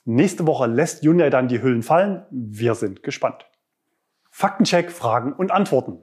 Nächste 0.03 0.45
Woche 0.45 0.67
lässt 0.67 1.01
Hyundai 1.01 1.29
dann 1.29 1.47
die 1.47 1.61
Hüllen 1.61 1.81
fallen. 1.81 2.25
Wir 2.29 2.75
sind 2.75 3.03
gespannt. 3.03 3.45
Faktencheck, 4.31 4.91
Fragen 4.91 5.31
und 5.31 5.49
Antworten. 5.49 5.99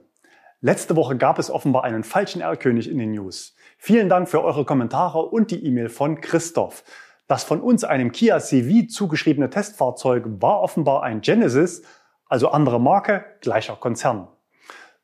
Letzte 0.59 0.95
Woche 0.95 1.17
gab 1.17 1.37
es 1.37 1.51
offenbar 1.51 1.83
einen 1.83 2.03
falschen 2.03 2.41
R-König 2.41 2.89
in 2.89 2.97
den 2.97 3.11
News. 3.11 3.55
Vielen 3.77 4.09
Dank 4.09 4.27
für 4.27 4.43
eure 4.43 4.65
Kommentare 4.65 5.19
und 5.19 5.51
die 5.51 5.63
E-Mail 5.63 5.89
von 5.89 6.19
Christoph. 6.19 6.83
Das 7.31 7.45
von 7.45 7.61
uns 7.61 7.85
einem 7.85 8.11
Kia 8.11 8.41
CV 8.41 8.89
zugeschriebene 8.89 9.49
Testfahrzeug 9.49 10.25
war 10.41 10.59
offenbar 10.59 11.03
ein 11.03 11.21
Genesis, 11.21 11.81
also 12.27 12.49
andere 12.49 12.77
Marke, 12.77 13.23
gleicher 13.39 13.77
Konzern. 13.77 14.27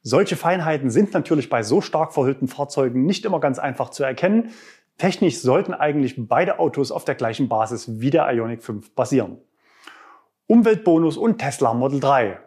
Solche 0.01 0.35
Feinheiten 0.35 0.89
sind 0.89 1.13
natürlich 1.13 1.47
bei 1.47 1.63
so 1.63 1.79
stark 1.79 2.13
verhüllten 2.13 2.49
Fahrzeugen 2.49 3.05
nicht 3.05 3.23
immer 3.23 3.39
ganz 3.39 3.59
einfach 3.59 3.91
zu 3.91 4.03
erkennen. 4.03 4.49
Technisch 4.97 5.39
sollten 5.39 5.73
eigentlich 5.73 6.15
beide 6.17 6.59
Autos 6.59 6.91
auf 6.91 7.05
der 7.05 7.15
gleichen 7.15 7.47
Basis 7.47 8.01
wie 8.01 8.09
der 8.09 8.29
Ioniq 8.29 8.61
5 8.61 8.93
basieren. 8.93 9.37
Umweltbonus 10.47 11.15
und 11.15 11.37
Tesla 11.37 11.73
Model 11.73 12.01
3. 12.01 12.39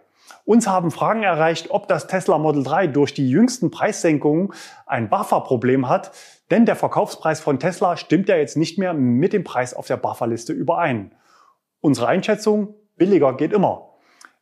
Uns 0.44 0.66
haben 0.66 0.90
Fragen 0.90 1.22
erreicht, 1.22 1.70
ob 1.70 1.88
das 1.88 2.06
Tesla 2.06 2.38
Model 2.38 2.62
3 2.62 2.88
durch 2.88 3.14
die 3.14 3.28
jüngsten 3.28 3.70
Preissenkungen 3.70 4.52
ein 4.86 5.08
BAFA-Problem 5.08 5.88
hat, 5.88 6.12
denn 6.50 6.66
der 6.66 6.76
Verkaufspreis 6.76 7.40
von 7.40 7.58
Tesla 7.58 7.96
stimmt 7.96 8.28
ja 8.28 8.36
jetzt 8.36 8.56
nicht 8.56 8.78
mehr 8.78 8.94
mit 8.94 9.32
dem 9.32 9.44
Preis 9.44 9.74
auf 9.74 9.86
der 9.86 9.96
BAFA-Liste 9.96 10.52
überein. 10.52 11.14
Unsere 11.80 12.08
Einschätzung, 12.08 12.74
billiger 12.96 13.36
geht 13.36 13.52
immer. 13.52 13.90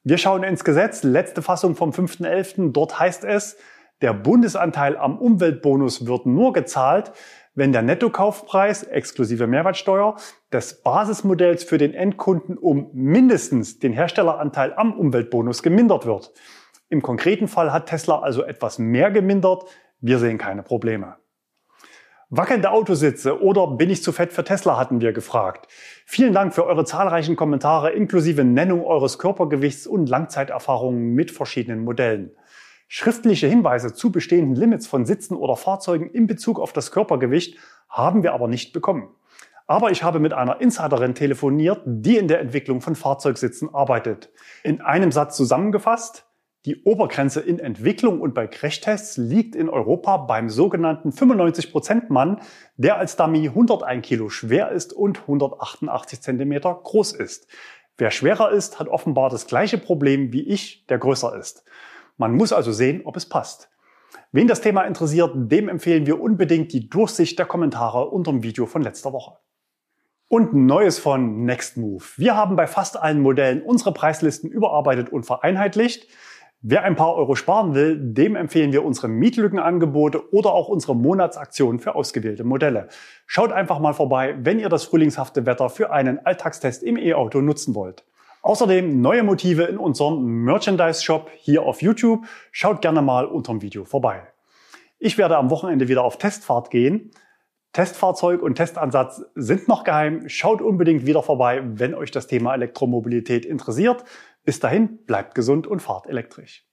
Wir 0.05 0.18
schauen 0.18 0.42
ins 0.42 0.64
Gesetz, 0.64 1.03
letzte 1.03 1.42
Fassung 1.42 1.77
vom 1.77 1.90
5.11. 1.90 2.72
Dort 2.72 2.98
heißt 2.98 3.24
es, 3.24 3.57
der 4.01 4.14
Bundesanteil 4.14 4.96
am 4.96 5.18
Umweltbonus 5.18 6.07
wird 6.07 6.24
nur 6.24 6.53
gezahlt, 6.53 7.12
wenn 7.59 7.73
der 7.73 7.83
Nettokaufpreis 7.83 8.85
exklusive 8.85 9.49
Mehrwertsteuer 9.49 10.14
des 10.53 10.81
Basismodells 10.81 11.64
für 11.64 11.77
den 11.77 11.92
Endkunden 11.92 12.57
um 12.57 12.88
mindestens 12.92 13.81
den 13.81 13.92
Herstelleranteil 13.92 14.73
am 14.77 14.92
Umweltbonus 14.92 15.64
gemindert 15.64 16.07
wird. 16.07 16.33
Im 16.88 17.03
konkreten 17.03 17.49
Fall 17.49 17.73
hat 17.73 17.87
Tesla 17.87 18.21
also 18.21 18.44
etwas 18.44 18.79
mehr 18.79 19.11
gemindert. 19.11 19.64
Wir 20.01 20.21
sehen 20.21 20.38
keine 20.38 20.62
Probleme. 20.62 21.16
Wackelnde 22.31 22.71
Autositze 22.71 23.42
oder 23.42 23.66
bin 23.66 23.90
ich 23.90 24.05
zu 24.05 24.12
fett 24.12 24.33
für 24.33 24.44
Tesla 24.44 24.79
hatten 24.79 25.01
wir 25.01 25.12
gefragt. 25.12 25.66
Vielen 26.07 26.35
Dank 26.35 26.55
für 26.55 26.64
eure 26.64 26.85
zahlreichen 26.85 27.35
Kommentare 27.35 27.90
inklusive 27.90 28.44
Nennung 28.44 28.85
eures 28.85 29.18
Körpergewichts 29.18 29.88
und 29.88 30.09
Langzeiterfahrungen 30.09 31.14
mit 31.14 31.33
verschiedenen 31.33 31.81
Modellen. 31.81 32.31
Schriftliche 32.90 33.46
Hinweise 33.46 33.92
zu 33.92 34.11
bestehenden 34.11 34.57
Limits 34.57 34.87
von 34.87 35.05
Sitzen 35.05 35.35
oder 35.35 35.57
Fahrzeugen 35.57 36.09
in 36.09 36.27
Bezug 36.27 36.59
auf 36.59 36.72
das 36.72 36.90
Körpergewicht 36.90 37.59
haben 37.90 38.22
wir 38.22 38.33
aber 38.33 38.48
nicht 38.48 38.72
bekommen. 38.72 39.14
Aber 39.66 39.90
ich 39.90 40.03
habe 40.03 40.20
mit 40.20 40.33
einer 40.33 40.62
Insiderin 40.62 41.14
telefoniert, 41.14 41.83
die 41.85 42.16
in 42.16 42.29
der 42.29 42.40
Entwicklung 42.40 42.81
von 42.81 42.94
Fahrzeugsitzen 42.94 43.74
arbeitet. 43.74 44.31
In 44.62 44.81
einem 44.81 45.12
Satz 45.12 45.37
zusammengefasst, 45.37 46.24
die 46.64 46.83
Obergrenze 46.85 47.40
in 47.40 47.59
Entwicklung 47.59 48.22
und 48.22 48.35
bei 48.35 48.46
Crashtests 48.46 49.18
liegt 49.18 49.55
in 49.55 49.68
Europa 49.68 50.16
beim 50.16 50.48
sogenannten 50.48 51.11
95%-Mann, 51.11 52.40
der 52.79 52.96
als 52.96 53.16
Dummy 53.16 53.48
101 53.48 54.07
Kilo 54.07 54.31
schwer 54.31 54.70
ist 54.70 54.94
und 54.94 55.20
188 55.20 56.22
Zentimeter 56.22 56.74
groß 56.83 57.12
ist. 57.12 57.48
Wer 57.98 58.11
schwerer 58.11 58.51
ist, 58.51 58.81
hat 58.81 58.88
offenbar 58.88 59.29
das 59.29 59.46
gleiche 59.46 59.77
Problem 59.77 60.33
wie 60.33 60.48
ich, 60.48 60.87
der 60.87 60.98
größer 60.98 61.37
ist. 61.38 61.64
Man 62.18 62.35
muss 62.35 62.52
also 62.52 62.72
sehen, 62.72 63.02
ob 63.04 63.16
es 63.16 63.26
passt. 63.26 63.70
Wen 64.33 64.48
das 64.48 64.61
Thema 64.61 64.83
interessiert, 64.83 65.33
dem 65.35 65.68
empfehlen 65.68 66.04
wir 66.04 66.20
unbedingt 66.20 66.72
die 66.72 66.90
Durchsicht 66.90 67.38
der 67.38 67.46
Kommentare 67.46 68.11
unter 68.11 68.33
dem 68.33 68.42
Video 68.42 68.66
von 68.66 68.83
letzter 68.83 69.12
Woche. 69.12 69.38
Und 70.26 70.52
Neues 70.52 70.98
von 70.98 71.44
Nextmove. 71.44 72.18
Wir 72.18 72.37
haben 72.37 72.57
bei 72.57 72.66
fast 72.66 73.00
allen 73.00 73.20
Modellen 73.20 73.62
unsere 73.62 73.92
Preislisten 73.94 74.50
überarbeitet 74.50 75.11
und 75.11 75.26
vereinheitlicht. 75.26 76.09
Wer 76.61 76.83
ein 76.83 76.96
paar 76.96 77.14
Euro 77.14 77.37
sparen 77.37 77.76
will, 77.76 77.96
dem 77.96 78.35
empfehlen 78.35 78.72
wir 78.72 78.85
unsere 78.85 79.07
Mietlückenangebote 79.07 80.35
oder 80.35 80.52
auch 80.52 80.68
unsere 80.68 80.96
Monatsaktionen 80.96 81.78
für 81.78 81.94
ausgewählte 81.94 82.42
Modelle. 82.42 82.88
Schaut 83.26 83.52
einfach 83.52 83.78
mal 83.78 83.94
vorbei, 83.94 84.37
wenn 84.40 84.59
ihr 84.59 84.68
das 84.68 84.83
frühlingshafte 84.83 85.46
Wetter 85.46 85.70
für 85.70 85.92
einen 85.92 86.18
Alltagstest 86.26 86.83
im 86.83 86.96
E-Auto 86.96 87.40
nutzen 87.40 87.76
wollt. 87.76 88.04
Außerdem 88.42 89.01
neue 89.01 89.22
Motive 89.22 89.64
in 89.64 89.79
unserem 89.79 90.44
Merchandise-Shop 90.44 91.31
hier 91.37 91.62
auf 91.62 91.83
YouTube. 91.83 92.24
Schaut 92.53 92.83
gerne 92.83 93.03
mal 93.03 93.27
unterm 93.27 93.62
Video 93.62 93.85
vorbei. 93.85 94.22
Ich 94.98 95.18
werde 95.18 95.37
am 95.37 95.51
Wochenende 95.51 95.88
wieder 95.88 96.05
auf 96.05 96.18
Testfahrt 96.18 96.70
gehen. 96.70 97.11
Testfahrzeug 97.72 98.42
und 98.42 98.55
Testansatz 98.55 99.22
sind 99.35 99.68
noch 99.68 99.85
geheim. 99.85 100.29
Schaut 100.29 100.62
unbedingt 100.62 101.07
wieder 101.07 101.22
vorbei, 101.22 101.62
wenn 101.64 101.94
euch 101.94 102.11
das 102.11 102.27
Thema 102.27 102.55
Elektromobilität 102.55 103.44
interessiert. 103.44 104.05
Bis 104.44 104.61
dahin, 104.61 105.05
bleibt 105.07 105.35
gesund 105.35 105.66
und 105.66 105.81
fahrt 105.81 106.07
elektrisch. 106.07 106.67